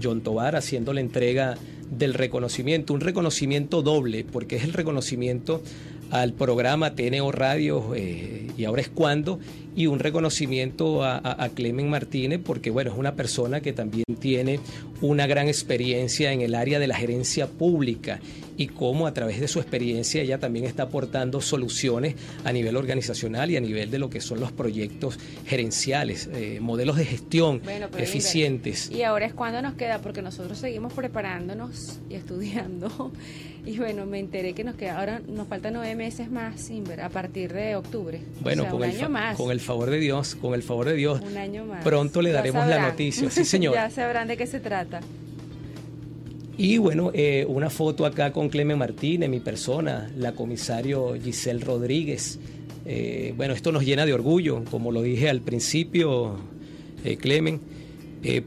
John 0.00 0.20
Tobar 0.20 0.54
haciendo 0.54 0.92
la 0.92 1.00
entrega 1.00 1.56
del 1.90 2.14
reconocimiento, 2.14 2.94
un 2.94 3.00
reconocimiento 3.00 3.82
doble, 3.82 4.24
porque 4.24 4.56
es 4.56 4.64
el 4.64 4.72
reconocimiento 4.72 5.62
al 6.10 6.32
programa 6.32 6.94
TNO 6.94 7.32
Radio 7.32 7.94
eh, 7.94 8.46
y 8.56 8.64
ahora 8.64 8.82
es 8.82 8.88
cuando, 8.88 9.40
y 9.78 9.86
un 9.86 10.00
reconocimiento 10.00 11.04
a, 11.04 11.18
a, 11.22 11.48
Clemen 11.50 11.88
Martínez, 11.88 12.40
porque 12.44 12.68
bueno, 12.68 12.90
es 12.90 12.98
una 12.98 13.14
persona 13.14 13.60
que 13.60 13.72
también 13.72 14.06
tiene 14.18 14.58
una 15.00 15.28
gran 15.28 15.46
experiencia 15.46 16.32
en 16.32 16.40
el 16.40 16.56
área 16.56 16.80
de 16.80 16.88
la 16.88 16.96
gerencia 16.96 17.46
pública 17.46 18.18
y 18.58 18.66
cómo 18.66 19.06
a 19.06 19.14
través 19.14 19.40
de 19.40 19.46
su 19.46 19.60
experiencia 19.60 20.20
ella 20.20 20.38
también 20.38 20.64
está 20.64 20.82
aportando 20.82 21.40
soluciones 21.40 22.16
a 22.44 22.52
nivel 22.52 22.76
organizacional 22.76 23.50
y 23.52 23.56
a 23.56 23.60
nivel 23.60 23.90
de 23.90 23.98
lo 23.98 24.10
que 24.10 24.20
son 24.20 24.40
los 24.40 24.50
proyectos 24.50 25.18
gerenciales, 25.46 26.28
eh, 26.32 26.58
modelos 26.60 26.96
de 26.96 27.04
gestión 27.04 27.62
eficientes. 27.96 28.90
y 28.90 29.04
ahora 29.04 29.26
es 29.26 29.32
cuando 29.32 29.62
nos 29.62 29.74
queda, 29.74 30.00
porque 30.00 30.22
nosotros 30.22 30.58
seguimos 30.58 30.92
preparándonos 30.92 32.00
y 32.10 32.14
estudiando. 32.14 33.12
Y 33.66 33.76
bueno, 33.76 34.06
me 34.06 34.18
enteré 34.18 34.54
que 34.54 34.64
nos 34.64 34.76
queda, 34.76 34.98
ahora 34.98 35.20
nos 35.28 35.46
faltan 35.46 35.74
nueve 35.74 35.94
meses 35.94 36.30
más, 36.30 36.70
a 37.02 37.08
partir 37.10 37.52
de 37.52 37.76
octubre. 37.76 38.18
Bueno, 38.40 38.66
con, 38.66 38.82
el 38.82 38.96
con 39.36 39.50
el 39.50 39.60
favor 39.68 39.90
de 39.90 40.00
Dios, 40.00 40.34
con 40.34 40.54
el 40.54 40.62
favor 40.62 40.86
de 40.86 40.94
Dios. 40.94 41.20
Un 41.20 41.36
año 41.36 41.66
más. 41.66 41.84
Pronto 41.84 42.22
le 42.22 42.32
daremos 42.32 42.66
la 42.66 42.80
noticia. 42.80 43.30
Sí, 43.30 43.44
señor. 43.54 43.74
ya 43.74 43.90
sabrán 43.90 44.26
de 44.26 44.38
qué 44.38 44.46
se 44.46 44.60
trata. 44.60 45.00
Y 46.56 46.78
bueno, 46.78 47.10
eh, 47.12 47.44
una 47.46 47.68
foto 47.68 48.06
acá 48.06 48.32
con 48.32 48.48
Clemen 48.48 48.78
Martínez, 48.78 49.28
mi 49.28 49.40
persona, 49.40 50.10
la 50.16 50.32
comisario 50.32 51.14
Giselle 51.22 51.62
Rodríguez. 51.62 52.38
Eh, 52.86 53.34
bueno, 53.36 53.52
esto 53.52 53.70
nos 53.70 53.84
llena 53.84 54.06
de 54.06 54.14
orgullo, 54.14 54.64
como 54.70 54.90
lo 54.90 55.02
dije 55.02 55.28
al 55.28 55.42
principio, 55.42 56.36
eh, 57.04 57.18
Clemen, 57.18 57.60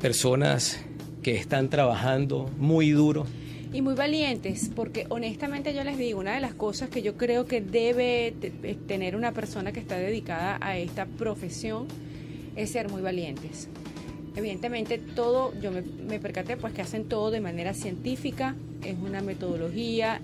personas 0.02 0.80
que 1.22 1.36
están 1.36 1.70
trabajando 1.70 2.50
muy 2.58 2.90
duro. 2.90 3.28
Y 3.74 3.82
muy 3.82 3.94
valientes, 3.94 4.70
porque 4.76 5.06
honestamente 5.10 5.74
yo 5.74 5.84
les 5.84 5.98
digo, 5.98 6.20
una 6.20 6.34
de 6.34 6.42
las 6.42 6.54
cosas 6.54 6.90
que 6.90 7.02
yo 7.02 7.16
creo 7.16 7.46
que 7.46 7.62
debe 7.62 8.34
tener 8.88 9.16
una 9.16 9.32
persona 9.32 9.72
que 9.72 9.80
está 9.80 9.98
dedicada 9.98 10.58
a 10.62 10.78
esta 10.78 11.06
profesión 11.06 11.88
es 12.58 12.72
ser 12.72 12.90
muy 12.90 13.02
valientes. 13.02 13.70
Evidentemente 14.36 14.98
todo, 14.98 15.54
yo 15.62 15.72
me, 15.72 15.82
me 15.82 16.20
percaté 16.20 16.58
pues 16.58 16.74
que 16.74 16.82
hacen 16.82 17.06
todo 17.06 17.32
de 17.32 17.40
manera 17.40 17.74
científica, 17.74 18.56
es 18.84 18.98
una 18.98 19.22
metodología 19.22 20.20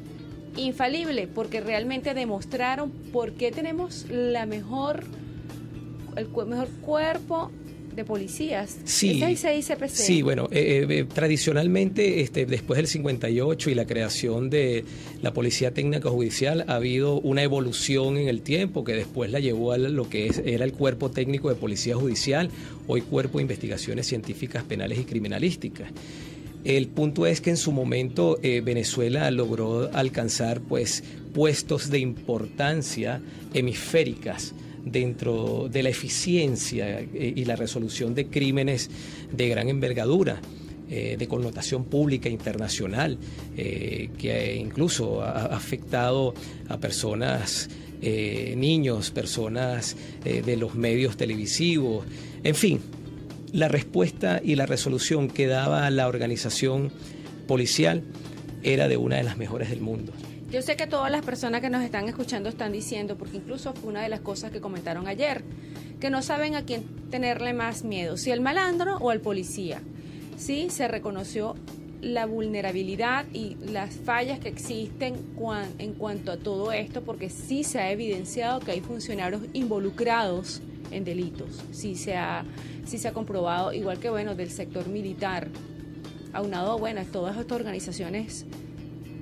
infalible 0.57 1.27
porque 1.27 1.61
realmente 1.61 2.13
demostraron 2.13 2.91
por 3.13 3.33
qué 3.33 3.51
tenemos 3.51 4.05
la 4.09 4.45
mejor 4.45 5.05
el 6.17 6.27
mejor 6.47 6.67
cuerpo 6.81 7.51
de 7.97 8.05
policías. 8.05 8.77
Sí, 8.85 9.21
sí 9.87 10.21
bueno, 10.21 10.47
eh, 10.51 10.85
eh, 10.87 11.05
tradicionalmente, 11.11 12.21
este, 12.21 12.45
después 12.45 12.77
del 12.77 12.87
58 12.87 13.69
y 13.71 13.75
la 13.75 13.85
creación 13.85 14.49
de 14.51 14.85
la 15.21 15.33
Policía 15.33 15.73
Técnica 15.73 16.09
Judicial, 16.09 16.63
ha 16.67 16.75
habido 16.75 17.19
una 17.19 17.41
evolución 17.41 18.17
en 18.17 18.27
el 18.27 18.41
tiempo 18.43 18.83
que 18.83 18.93
después 18.93 19.31
la 19.31 19.39
llevó 19.39 19.71
a 19.71 19.79
lo 19.79 20.07
que 20.09 20.27
es, 20.27 20.41
era 20.45 20.63
el 20.63 20.73
Cuerpo 20.73 21.09
Técnico 21.09 21.49
de 21.49 21.55
Policía 21.55 21.95
Judicial, 21.95 22.51
hoy 22.85 23.01
Cuerpo 23.01 23.39
de 23.39 23.41
Investigaciones 23.41 24.05
Científicas 24.05 24.63
Penales 24.63 24.99
y 24.99 25.03
Criminalísticas. 25.03 25.89
El 26.63 26.87
punto 26.89 27.25
es 27.25 27.41
que 27.41 27.49
en 27.49 27.57
su 27.57 27.71
momento 27.71 28.37
eh, 28.43 28.61
Venezuela 28.61 29.31
logró 29.31 29.89
alcanzar 29.93 30.61
pues 30.61 31.03
puestos 31.33 31.89
de 31.89 31.97
importancia 31.97 33.21
hemisféricas 33.53 34.53
dentro 34.91 35.67
de 35.71 35.83
la 35.83 35.89
eficiencia 35.89 36.99
eh, 36.99 37.33
y 37.35 37.45
la 37.45 37.55
resolución 37.55 38.15
de 38.15 38.27
crímenes 38.27 38.89
de 39.31 39.49
gran 39.49 39.69
envergadura. 39.69 40.41
Eh, 40.89 41.17
de 41.19 41.27
connotación 41.27 41.83
pública 41.83 42.29
internacional, 42.29 43.17
eh, 43.57 44.07
que 44.17 44.55
incluso 44.55 45.21
ha 45.21 45.47
afectado 45.47 46.33
a 46.69 46.77
personas, 46.77 47.69
niños, 47.99 49.11
personas 49.11 49.97
de 50.23 50.55
los 50.55 50.75
medios 50.75 51.17
televisivos, 51.17 52.05
en 52.41 52.55
fin, 52.55 52.79
la 53.51 53.67
respuesta 53.67 54.39
y 54.41 54.55
la 54.55 54.65
resolución 54.65 55.27
que 55.27 55.47
daba 55.47 55.89
la 55.89 56.07
organización 56.07 56.91
policial 57.47 58.03
era 58.63 58.87
de 58.87 58.95
una 58.95 59.17
de 59.17 59.23
las 59.23 59.37
mejores 59.37 59.69
del 59.69 59.81
mundo. 59.81 60.13
Yo 60.49 60.61
sé 60.61 60.77
que 60.77 60.87
todas 60.87 61.11
las 61.11 61.25
personas 61.25 61.59
que 61.59 61.69
nos 61.69 61.83
están 61.83 62.07
escuchando 62.07 62.47
están 62.47 62.71
diciendo, 62.71 63.17
porque 63.17 63.35
incluso 63.35 63.73
fue 63.73 63.89
una 63.89 64.01
de 64.01 64.07
las 64.07 64.21
cosas 64.21 64.49
que 64.49 64.61
comentaron 64.61 65.05
ayer, 65.05 65.43
que 65.99 66.09
no 66.09 66.21
saben 66.21 66.55
a 66.55 66.63
quién 66.63 66.85
tenerle 67.11 67.51
más 67.51 67.83
miedo, 67.83 68.15
si 68.15 68.31
el 68.31 68.39
malandro 68.39 68.95
o 68.97 69.11
el 69.11 69.19
policía. 69.19 69.81
Sí, 70.37 70.69
se 70.69 70.87
reconoció 70.87 71.55
la 72.01 72.25
vulnerabilidad 72.25 73.25
y 73.33 73.55
las 73.55 73.95
fallas 73.95 74.39
que 74.39 74.47
existen 74.47 75.15
en 75.79 75.93
cuanto 75.95 76.31
a 76.31 76.37
todo 76.37 76.71
esto, 76.71 77.01
porque 77.01 77.29
sí 77.29 77.65
se 77.65 77.79
ha 77.79 77.91
evidenciado 77.91 78.61
que 78.61 78.71
hay 78.71 78.79
funcionarios 78.79 79.41
involucrados 79.51 80.61
en 80.91 81.03
delitos, 81.03 81.61
sí 81.71 81.95
se 81.95 82.15
ha, 82.15 82.45
sí 82.85 82.97
se 82.97 83.09
ha 83.09 83.13
comprobado, 83.13 83.73
igual 83.73 83.99
que 83.99 84.09
bueno, 84.09 84.33
del 84.33 84.49
sector 84.49 84.87
militar, 84.87 85.49
aunado 86.31 86.79
bueno, 86.79 87.01
todas 87.11 87.35
estas 87.35 87.57
organizaciones 87.57 88.45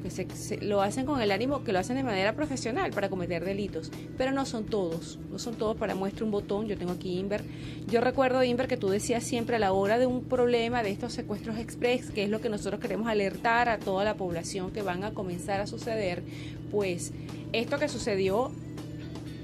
se, 0.10 0.58
lo 0.62 0.82
hacen 0.82 1.06
con 1.06 1.22
el 1.22 1.32
ánimo 1.32 1.64
que 1.64 1.72
lo 1.72 1.80
hacen 1.80 1.96
de 1.96 2.04
manera 2.04 2.34
profesional 2.34 2.92
para 2.92 3.10
cometer 3.10 3.44
delitos, 3.46 3.92
pero 4.18 4.32
no 4.32 4.46
son 4.46 4.66
todos, 4.66 5.20
no 5.32 5.40
son 5.40 5.56
todos. 5.56 5.78
Para 5.78 5.96
muestra 5.96 6.26
un 6.26 6.32
botón, 6.32 6.68
yo 6.68 6.78
tengo 6.78 6.94
aquí 6.94 7.20
Inver. 7.20 7.44
Yo 7.88 8.02
recuerdo, 8.02 8.44
Inver, 8.44 8.68
que 8.68 8.78
tú 8.78 8.90
decías 8.90 9.24
siempre 9.24 9.56
a 9.56 9.60
la 9.60 9.74
hora 9.74 9.98
de 9.98 10.06
un 10.06 10.24
problema 10.24 10.84
de 10.84 10.92
estos 10.92 11.14
secuestros 11.14 11.58
express, 11.58 12.10
que 12.12 12.24
es 12.24 12.30
lo 12.30 12.42
que 12.42 12.50
nosotros 12.50 12.80
queremos 12.80 13.08
alertar 13.08 13.70
a 13.70 13.80
toda 13.80 14.04
la 14.04 14.16
población 14.16 14.72
que 14.72 14.82
van 14.82 15.04
a 15.04 15.12
comenzar 15.12 15.62
a 15.62 15.68
suceder, 15.68 16.24
pues 16.72 17.14
esto 17.54 17.78
que 17.80 17.88
sucedió, 17.88 18.52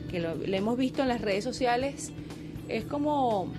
que 0.10 0.20
lo, 0.20 0.34
hemos 0.44 0.78
visto 0.78 1.02
en 1.02 1.08
las 1.08 1.22
redes 1.22 1.44
sociales, 1.44 2.12
es 2.68 2.86
como 2.86 3.52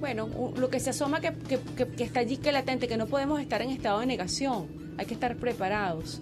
bueno, 0.00 0.28
lo 0.56 0.70
que 0.70 0.80
se 0.80 0.90
asoma 0.90 1.20
que, 1.20 1.34
que, 1.76 2.02
está 2.02 2.20
allí, 2.20 2.38
que 2.38 2.52
latente, 2.52 2.88
que 2.88 2.96
no 2.96 3.06
podemos 3.06 3.38
estar 3.38 3.60
en 3.60 3.68
estado 3.68 4.00
de 4.00 4.06
negación 4.06 4.79
hay 5.00 5.06
que 5.06 5.14
estar 5.14 5.36
preparados 5.36 6.20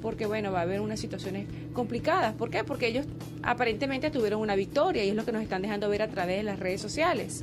porque 0.00 0.26
bueno, 0.26 0.52
va 0.52 0.60
a 0.60 0.62
haber 0.62 0.82
unas 0.82 1.00
situaciones 1.00 1.46
complicadas. 1.72 2.34
¿Por 2.34 2.50
qué? 2.50 2.62
Porque 2.62 2.86
ellos 2.86 3.06
aparentemente 3.42 4.10
tuvieron 4.10 4.40
una 4.40 4.54
victoria 4.54 5.02
y 5.02 5.08
es 5.08 5.16
lo 5.16 5.24
que 5.24 5.32
nos 5.32 5.42
están 5.42 5.62
dejando 5.62 5.88
ver 5.88 6.02
a 6.02 6.08
través 6.08 6.36
de 6.36 6.42
las 6.42 6.58
redes 6.58 6.82
sociales. 6.82 7.42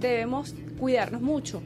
Debemos 0.00 0.54
cuidarnos 0.78 1.20
mucho. 1.20 1.60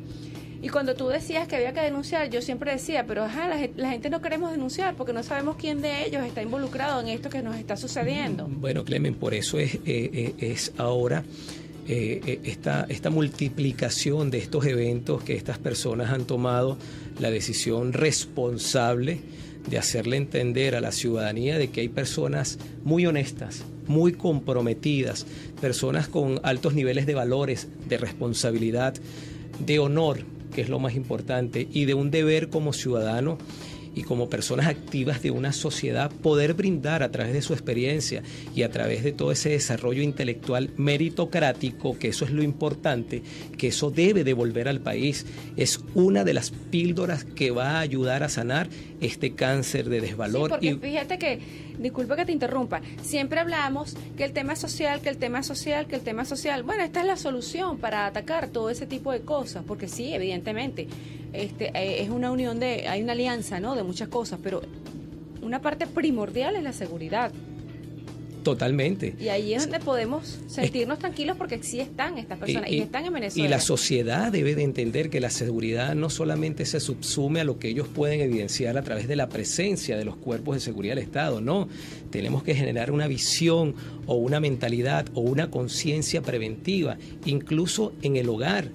Y 0.63 0.71
cuando 0.71 0.95
tú 0.95 1.09
decías 1.09 1.47
que 1.47 1.57
había 1.57 1.75
que 1.75 1.83
denunciar, 1.83 2.31
yo 2.31 2.41
siempre 2.41 2.73
decía, 2.73 3.05
pero 3.07 3.23
ajá, 3.23 3.51
la, 3.77 3.91
gente 3.91 4.09
no 4.09 4.23
queremos 4.23 4.51
denunciar 4.51 4.95
porque 4.95 5.13
no 5.13 5.23
sabemos 5.23 5.57
quién 5.57 5.83
de 5.83 6.07
ellos 6.07 6.25
está 6.25 6.43
involucrado 6.43 7.03
en 7.03 7.09
esto 7.09 7.29
que 7.29 7.43
nos 7.43 7.57
está 7.57 7.77
sucediendo. 7.77 8.49
Bueno, 8.49 8.83
Clemen, 8.83 9.15
por 9.15 9.35
eso 9.35 9.59
es, 9.59 9.75
eh, 9.75 9.81
eh, 9.85 10.35
es 10.39 10.73
ahora 10.79 11.23
eh, 11.87 12.41
esta, 12.45 12.87
esta 12.89 13.11
multiplicación 13.11 14.31
de 14.31 14.39
estos 14.39 14.65
eventos 14.65 15.23
que 15.23 15.35
estas 15.35 15.59
personas 15.59 16.11
han 16.11 16.25
tomado 16.25 16.79
la 17.19 17.31
decisión 17.31 17.93
responsable 17.93 19.21
de 19.69 19.79
hacerle 19.79 20.17
entender 20.17 20.75
a 20.75 20.81
la 20.81 20.93
ciudadanía 20.93 21.59
de 21.59 21.71
que 21.71 21.81
hay 21.81 21.89
personas 21.89 22.59
muy 22.85 23.07
honestas, 23.07 23.65
muy 23.87 24.13
comprometidas, 24.13 25.27
personas 25.61 26.09
con 26.09 26.41
altos 26.43 26.75
niveles 26.75 27.07
de 27.07 27.15
valores, 27.15 27.69
de 27.89 27.97
responsabilidad, 27.97 28.95
de 29.65 29.79
honor 29.79 30.21
que 30.55 30.63
es 30.63 30.69
lo 30.69 30.79
más 30.79 30.95
importante, 30.95 31.69
y 31.71 31.85
de 31.85 31.95
un 31.95 32.11
deber 32.11 32.49
como 32.49 32.73
ciudadano 32.73 33.39
y 33.95 34.03
como 34.03 34.29
personas 34.29 34.67
activas 34.67 35.23
de 35.23 35.31
una 35.31 35.53
sociedad 35.53 36.11
poder 36.11 36.55
brindar 36.55 37.03
a 37.03 37.11
través 37.11 37.33
de 37.33 37.43
su 37.43 37.53
experiencia 37.53 38.23
y 38.55 38.63
a 38.63 38.71
través 38.71 39.05
de 39.05 39.13
todo 39.13 39.33
ese 39.33 39.51
desarrollo 39.51 40.03
intelectual 40.03 40.71
meritocrático, 40.77 41.99
que 41.99 42.09
eso 42.09 42.25
es 42.25 42.31
lo 42.31 42.43
importante, 42.43 43.23
que 43.57 43.69
eso 43.69 43.91
debe 43.91 44.25
devolver 44.25 44.69
al 44.69 44.81
país. 44.81 45.27
Es 45.57 45.81
una 45.95 46.25
de 46.25 46.35
las 46.35 46.51
píldoras 46.51 47.25
que 47.25 47.51
va 47.51 47.73
a 47.73 47.81
ayudar 47.81 48.23
a 48.23 48.29
sanar 48.29 48.69
este 49.01 49.35
cáncer 49.35 49.89
de 49.89 50.01
desvalor. 50.01 50.51
Sí, 50.61 50.71
porque 50.71 50.89
fíjate 50.89 51.19
que, 51.19 51.39
disculpa 51.79 52.17
que 52.17 52.25
te 52.25 52.33
interrumpa, 52.33 52.81
siempre 53.03 53.41
hablamos 53.41 53.97
que 54.17 54.25
el 54.25 54.33
tema 54.33 54.57
social, 54.57 55.01
que 55.01 55.09
el 55.09 55.19
tema 55.19 55.43
social, 55.43 55.87
que 55.87 55.97
el 55.97 56.03
tema 56.03 56.25
social. 56.25 56.63
Bueno, 56.63 56.83
esta 56.83 57.01
es 57.01 57.07
la 57.07 57.17
solución 57.17 57.79
para 57.79 58.07
atacar 58.07 58.49
todo 58.49 58.71
ese 58.71 58.87
tipo 58.87 59.13
de 59.13 59.21
cosas, 59.21 59.65
porque 59.67 59.89
sí, 59.89 60.13
evidentemente 60.15 60.87
este, 61.33 61.71
eh, 61.75 62.03
es 62.03 62.11
una 62.11 62.31
unión 62.31 62.61
de, 62.61 62.89
hay 62.89 63.03
una 63.03 63.13
alianza, 63.13 63.61
¿no? 63.61 63.75
De 63.75 63.83
muchas 63.83 64.09
cosas, 64.09 64.39
pero 64.43 64.63
una 65.43 65.61
parte 65.61 65.87
primordial 65.87 66.57
es 66.57 66.63
la 66.63 66.73
seguridad. 66.73 67.33
Totalmente. 68.45 69.17
Y 69.19 69.29
ahí 69.29 69.55
es 69.55 69.63
donde 69.63 69.81
podemos 69.81 70.39
sentirnos 70.47 70.99
tranquilos 70.99 71.37
porque 71.37 71.63
sí 71.63 71.81
están 71.81 72.19
estas 72.19 72.39
personas 72.39 72.71
y, 72.71 72.81
están 72.81 73.07
en 73.07 73.13
Venezuela. 73.13 73.47
Y 73.47 73.51
la 73.51 73.59
sociedad 73.59 74.31
debe 74.31 74.55
de 74.55 74.63
entender 74.63 75.09
que 75.09 75.19
la 75.19 75.31
seguridad 75.31 75.95
no 75.95 76.11
solamente 76.11 76.67
se 76.67 76.79
subsume 76.79 77.41
a 77.41 77.45
lo 77.45 77.59
que 77.59 77.69
ellos 77.69 77.89
pueden 77.89 78.21
evidenciar 78.21 78.77
a 78.77 78.83
través 78.83 79.09
de 79.09 79.17
la 79.17 79.29
presencia 79.29 79.97
de 79.97 80.05
los 80.05 80.17
cuerpos 80.17 80.57
de 80.57 80.61
seguridad 80.61 80.95
del 80.95 81.05
Estado, 81.05 81.41
no. 81.41 81.69
Tenemos 82.11 82.43
que 82.43 82.55
generar 82.55 82.93
una 82.93 83.09
visión 83.09 83.75
o 84.07 84.15
una 84.17 84.41
mentalidad 84.41 85.07
o 85.15 85.23
una 85.23 85.51
conciencia 85.51 86.21
preventiva, 86.23 86.99
incluso 87.25 87.93
en 88.03 88.17
el 88.17 88.29
hogar 88.29 88.69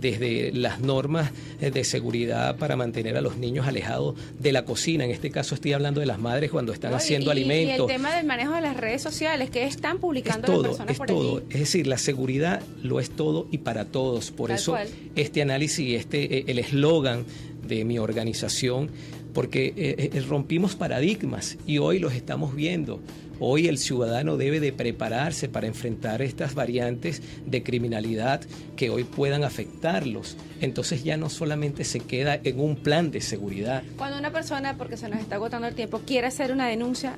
desde 0.00 0.52
las 0.52 0.80
normas 0.80 1.30
eh, 1.60 1.70
de 1.70 1.84
seguridad 1.84 2.56
para 2.56 2.76
mantener 2.76 3.16
a 3.16 3.20
los 3.20 3.36
niños 3.36 3.66
alejados 3.66 4.14
de 4.38 4.52
la 4.52 4.64
cocina. 4.64 5.04
En 5.04 5.10
este 5.10 5.30
caso 5.30 5.54
estoy 5.54 5.72
hablando 5.72 6.00
de 6.00 6.06
las 6.06 6.18
madres 6.18 6.50
cuando 6.50 6.72
están 6.72 6.94
haciendo 6.94 7.30
alimentos. 7.30 7.88
Y 7.88 7.92
el 7.92 7.98
tema 7.98 8.14
del 8.14 8.26
manejo 8.26 8.54
de 8.54 8.60
las 8.60 8.76
redes 8.76 9.02
sociales, 9.02 9.50
que 9.50 9.64
están 9.64 9.98
publicando 9.98 10.46
es 10.46 10.52
todo, 10.52 10.62
las 10.62 10.76
personas 10.76 11.00
es 11.00 11.06
todo. 11.06 11.42
Es 11.50 11.60
decir, 11.60 11.86
la 11.86 11.98
seguridad 11.98 12.62
lo 12.82 13.00
es 13.00 13.10
todo 13.10 13.46
y 13.50 13.58
para 13.58 13.86
todos. 13.86 14.30
Por 14.30 14.50
eso 14.50 14.76
este 15.14 15.42
análisis, 15.42 15.98
este 15.98 16.38
eh, 16.38 16.44
el 16.48 16.58
eslogan 16.58 17.24
de 17.66 17.84
mi 17.84 17.98
organización, 17.98 18.90
porque 19.32 19.74
eh, 19.76 20.22
rompimos 20.28 20.76
paradigmas 20.76 21.58
y 21.66 21.78
hoy 21.78 21.98
los 21.98 22.14
estamos 22.14 22.54
viendo. 22.54 23.00
Hoy 23.38 23.68
el 23.68 23.78
ciudadano 23.78 24.36
debe 24.36 24.60
de 24.60 24.72
prepararse 24.72 25.48
para 25.48 25.66
enfrentar 25.66 26.22
estas 26.22 26.54
variantes 26.54 27.22
de 27.44 27.62
criminalidad 27.62 28.40
que 28.76 28.90
hoy 28.90 29.04
puedan 29.04 29.44
afectarlos. 29.44 30.36
Entonces 30.60 31.04
ya 31.04 31.16
no 31.16 31.28
solamente 31.28 31.84
se 31.84 32.00
queda 32.00 32.40
en 32.42 32.60
un 32.60 32.76
plan 32.76 33.10
de 33.10 33.20
seguridad. 33.20 33.82
Cuando 33.96 34.18
una 34.18 34.30
persona, 34.30 34.76
porque 34.76 34.96
se 34.96 35.08
nos 35.08 35.20
está 35.20 35.36
agotando 35.36 35.66
el 35.66 35.74
tiempo, 35.74 36.00
quiere 36.06 36.26
hacer 36.26 36.52
una 36.52 36.66
denuncia, 36.66 37.14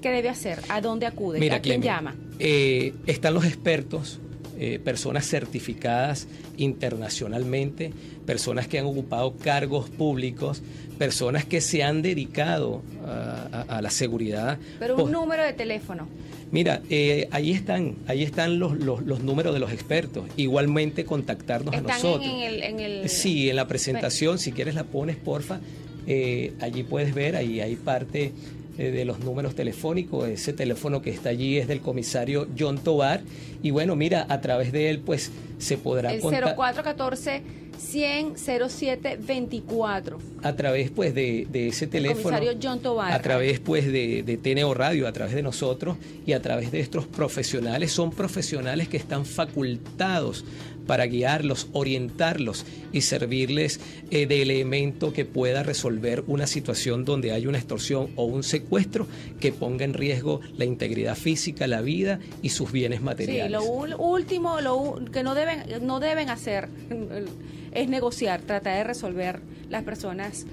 ¿qué 0.00 0.10
debe 0.10 0.28
hacer? 0.28 0.60
¿A 0.68 0.80
dónde 0.80 1.06
acude? 1.06 1.40
Mira, 1.40 1.56
¿A 1.56 1.60
quién 1.60 1.82
llama? 1.82 2.14
Eh, 2.38 2.94
están 3.06 3.34
los 3.34 3.44
expertos, 3.44 4.20
eh, 4.58 4.78
personas 4.82 5.26
certificadas 5.28 6.26
internacionalmente, 6.56 7.92
personas 8.24 8.68
que 8.68 8.78
han 8.78 8.86
ocupado 8.86 9.36
cargos 9.36 9.90
públicos, 9.90 10.62
personas 10.98 11.44
que 11.44 11.60
se 11.60 11.82
han 11.82 12.02
dedicado 12.02 12.82
a, 13.06 13.80
la 13.82 13.90
seguridad. 13.90 14.58
Pero 14.78 14.96
un 14.96 15.12
número 15.12 15.42
de 15.42 15.52
teléfono. 15.52 16.08
Mira, 16.50 16.80
eh, 16.90 17.28
ahí 17.32 17.52
están, 17.52 17.96
ahí 18.06 18.22
están 18.22 18.58
los, 18.58 18.78
los, 18.78 19.20
números 19.20 19.52
de 19.52 19.60
los 19.60 19.72
expertos. 19.72 20.24
Igualmente 20.36 21.04
contactarnos 21.04 21.74
a 21.74 21.80
nosotros. 21.80 22.24
En 22.24 22.40
el, 22.40 22.62
en 22.62 22.80
el... 22.80 23.08
Sí, 23.08 23.50
en 23.50 23.56
la 23.56 23.66
presentación, 23.66 24.38
si 24.38 24.52
quieres 24.52 24.74
la 24.74 24.84
pones, 24.84 25.16
porfa. 25.16 25.60
Eh, 26.06 26.52
allí 26.60 26.84
puedes 26.84 27.14
ver, 27.14 27.34
ahí 27.34 27.60
hay 27.60 27.74
parte 27.74 28.32
eh, 28.78 28.90
de 28.90 29.04
los 29.04 29.20
números 29.20 29.54
telefónicos. 29.54 30.28
Ese 30.28 30.52
teléfono 30.52 31.02
que 31.02 31.10
está 31.10 31.30
allí 31.30 31.58
es 31.58 31.68
del 31.68 31.80
comisario 31.80 32.46
John 32.58 32.78
Tobar. 32.78 33.22
Y 33.62 33.70
bueno, 33.70 33.96
mira, 33.96 34.26
a 34.28 34.40
través 34.40 34.72
de 34.72 34.90
él, 34.90 35.00
pues 35.00 35.30
se 35.58 35.78
podrá 35.78 36.12
El 36.12 36.20
0414 36.20 37.42
100 37.78 38.34
07 38.36 39.18
24. 39.20 40.18
A 40.42 40.52
través 40.54 40.90
pues 40.90 41.14
de, 41.14 41.46
ese 41.52 41.86
teléfono. 41.86 42.36
El 42.36 42.58
John 42.62 42.80
Tobar. 42.80 43.12
A 43.12 43.20
través 43.22 43.60
pues 43.60 43.86
de, 43.86 44.22
de 44.22 44.36
TNO 44.36 44.74
Radio, 44.74 45.06
a 45.06 45.12
través 45.12 45.34
de 45.34 45.42
nosotros 45.42 45.96
y 46.26 46.32
a 46.32 46.42
través 46.42 46.70
de 46.70 46.80
estos 46.80 47.06
profesionales. 47.06 47.92
Son 47.92 48.10
profesionales 48.10 48.88
que 48.88 48.96
están 48.96 49.24
facultados 49.24 50.44
para 50.86 51.06
guiarlos, 51.06 51.68
orientarlos 51.72 52.64
y 52.92 53.02
servirles 53.02 53.80
eh, 54.10 54.26
de 54.26 54.42
elemento 54.42 55.12
que 55.12 55.24
pueda 55.24 55.62
resolver 55.62 56.24
una 56.26 56.46
situación 56.46 57.04
donde 57.04 57.32
hay 57.32 57.46
una 57.46 57.58
extorsión 57.58 58.10
o 58.16 58.24
un 58.24 58.42
secuestro 58.42 59.06
que 59.40 59.52
ponga 59.52 59.84
en 59.84 59.94
riesgo 59.94 60.40
la 60.56 60.64
integridad 60.64 61.16
física, 61.16 61.66
la 61.66 61.80
vida 61.80 62.20
y 62.42 62.50
sus 62.50 62.72
bienes 62.72 63.02
materiales. 63.02 63.60
Sí, 63.60 63.66
lo 63.88 63.96
último 63.98 64.60
lo 64.60 65.00
que 65.12 65.22
no 65.22 65.34
deben, 65.34 65.86
no 65.86 66.00
deben 66.00 66.30
hacer 66.30 66.68
es 67.72 67.88
negociar, 67.88 68.40
tratar 68.42 68.78
de 68.78 68.84
resolver 68.84 69.40
las 69.68 69.82
personas 69.82 70.46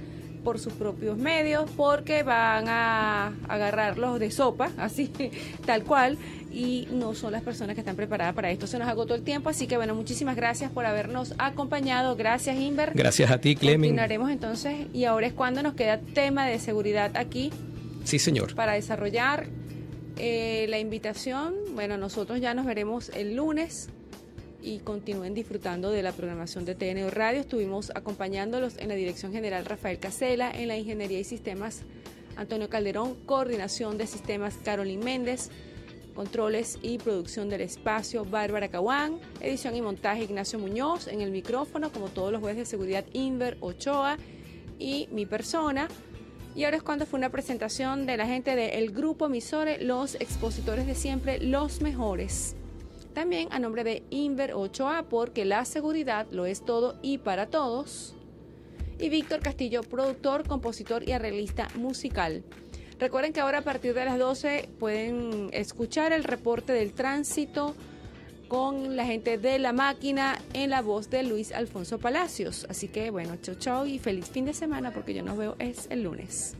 por 0.43 0.59
sus 0.59 0.73
propios 0.73 1.17
medios 1.17 1.69
porque 1.75 2.23
van 2.23 2.65
a 2.67 3.33
agarrarlos 3.47 4.19
de 4.19 4.29
sopa, 4.29 4.71
así, 4.77 5.11
tal 5.65 5.83
cual, 5.83 6.17
y 6.53 6.87
no 6.91 7.15
son 7.15 7.31
las 7.31 7.41
personas 7.41 7.73
que 7.73 7.81
están 7.81 7.95
preparadas 7.95 8.35
para 8.35 8.51
esto. 8.51 8.67
Se 8.67 8.77
nos 8.77 8.87
agotó 8.87 9.15
el 9.15 9.23
tiempo, 9.23 9.49
así 9.49 9.65
que 9.65 9.75
bueno, 9.75 9.95
muchísimas 9.95 10.35
gracias 10.35 10.71
por 10.71 10.85
habernos 10.85 11.33
acompañado. 11.39 12.15
Gracias, 12.15 12.57
Inver. 12.57 12.91
Gracias 12.93 13.31
a 13.31 13.39
ti, 13.39 13.55
Clemen. 13.55 13.89
Continuaremos 13.89 14.29
entonces, 14.29 14.87
y 14.93 15.05
ahora 15.05 15.27
es 15.27 15.33
cuando 15.33 15.63
nos 15.63 15.73
queda 15.73 15.99
tema 15.99 16.45
de 16.45 16.59
seguridad 16.59 17.11
aquí. 17.15 17.51
Sí, 18.03 18.19
señor. 18.19 18.53
Para 18.53 18.73
desarrollar 18.73 19.47
eh, 20.17 20.67
la 20.69 20.77
invitación, 20.77 21.55
bueno, 21.73 21.97
nosotros 21.97 22.39
ya 22.39 22.53
nos 22.53 22.65
veremos 22.65 23.09
el 23.15 23.35
lunes 23.35 23.89
y 24.61 24.79
continúen 24.79 25.33
disfrutando 25.33 25.89
de 25.89 26.03
la 26.03 26.11
programación 26.11 26.65
de 26.65 26.75
TNO 26.75 27.09
Radio. 27.09 27.41
Estuvimos 27.41 27.91
acompañándolos 27.95 28.77
en 28.77 28.89
la 28.89 28.95
Dirección 28.95 29.33
General 29.33 29.65
Rafael 29.65 29.99
Casela, 29.99 30.51
en 30.51 30.67
la 30.67 30.77
Ingeniería 30.77 31.19
y 31.19 31.23
Sistemas 31.23 31.81
Antonio 32.35 32.69
Calderón, 32.69 33.15
Coordinación 33.25 33.97
de 33.97 34.07
Sistemas 34.07 34.55
Carolyn 34.63 34.99
Méndez, 34.99 35.49
Controles 36.13 36.77
y 36.81 36.97
Producción 36.97 37.49
del 37.49 37.61
Espacio 37.61 38.25
Bárbara 38.25 38.69
Caguán, 38.69 39.19
Edición 39.41 39.75
y 39.75 39.81
Montaje 39.81 40.23
Ignacio 40.23 40.59
Muñoz, 40.59 41.07
en 41.07 41.21
el 41.21 41.31
micrófono, 41.31 41.91
como 41.91 42.09
todos 42.09 42.31
los 42.31 42.41
jueces 42.41 42.59
de 42.59 42.65
seguridad, 42.65 43.05
Inver 43.13 43.57
Ochoa 43.59 44.17
y 44.79 45.07
mi 45.11 45.25
persona. 45.25 45.87
Y 46.55 46.65
ahora 46.65 46.77
es 46.77 46.83
cuando 46.83 47.05
fue 47.05 47.17
una 47.17 47.29
presentación 47.29 48.05
de 48.05 48.17
la 48.17 48.27
gente 48.27 48.55
del 48.55 48.91
grupo 48.91 49.27
Misore, 49.27 49.83
los 49.83 50.15
expositores 50.15 50.85
de 50.85 50.95
siempre, 50.95 51.39
los 51.39 51.81
mejores. 51.81 52.55
También 53.13 53.47
a 53.51 53.59
nombre 53.59 53.83
de 53.83 54.03
Inver 54.09 54.53
Ochoa, 54.53 55.03
porque 55.09 55.45
la 55.45 55.65
seguridad 55.65 56.27
lo 56.31 56.45
es 56.45 56.63
todo 56.63 56.95
y 57.01 57.17
para 57.19 57.47
todos. 57.47 58.15
Y 58.99 59.09
Víctor 59.09 59.39
Castillo, 59.41 59.81
productor, 59.81 60.47
compositor 60.47 61.07
y 61.07 61.11
arreglista 61.11 61.67
musical. 61.75 62.43
Recuerden 63.03 63.33
que 63.33 63.41
ahora 63.41 63.57
a 63.57 63.63
partir 63.63 63.93
de 63.93 64.05
las 64.05 64.17
12 64.17 64.69
pueden 64.79 65.49
escuchar 65.51 66.13
el 66.13 66.23
reporte 66.23 66.71
del 66.71 66.93
tránsito 66.93 67.75
con 68.47 68.95
la 68.95 69.05
gente 69.05 69.37
de 69.37 69.59
la 69.59 69.73
máquina 69.73 70.39
en 70.53 70.69
la 70.69 70.81
voz 70.81 71.09
de 71.09 71.23
Luis 71.23 71.51
Alfonso 71.51 71.99
Palacios. 71.99 72.65
Así 72.69 72.87
que 72.87 73.09
bueno, 73.09 73.35
chau 73.41 73.55
chau 73.55 73.85
y 73.85 73.99
feliz 73.99 74.29
fin 74.29 74.45
de 74.45 74.53
semana 74.53 74.91
porque 74.91 75.13
yo 75.13 75.21
nos 75.21 75.37
veo 75.37 75.57
es 75.59 75.87
el 75.89 76.03
lunes. 76.03 76.55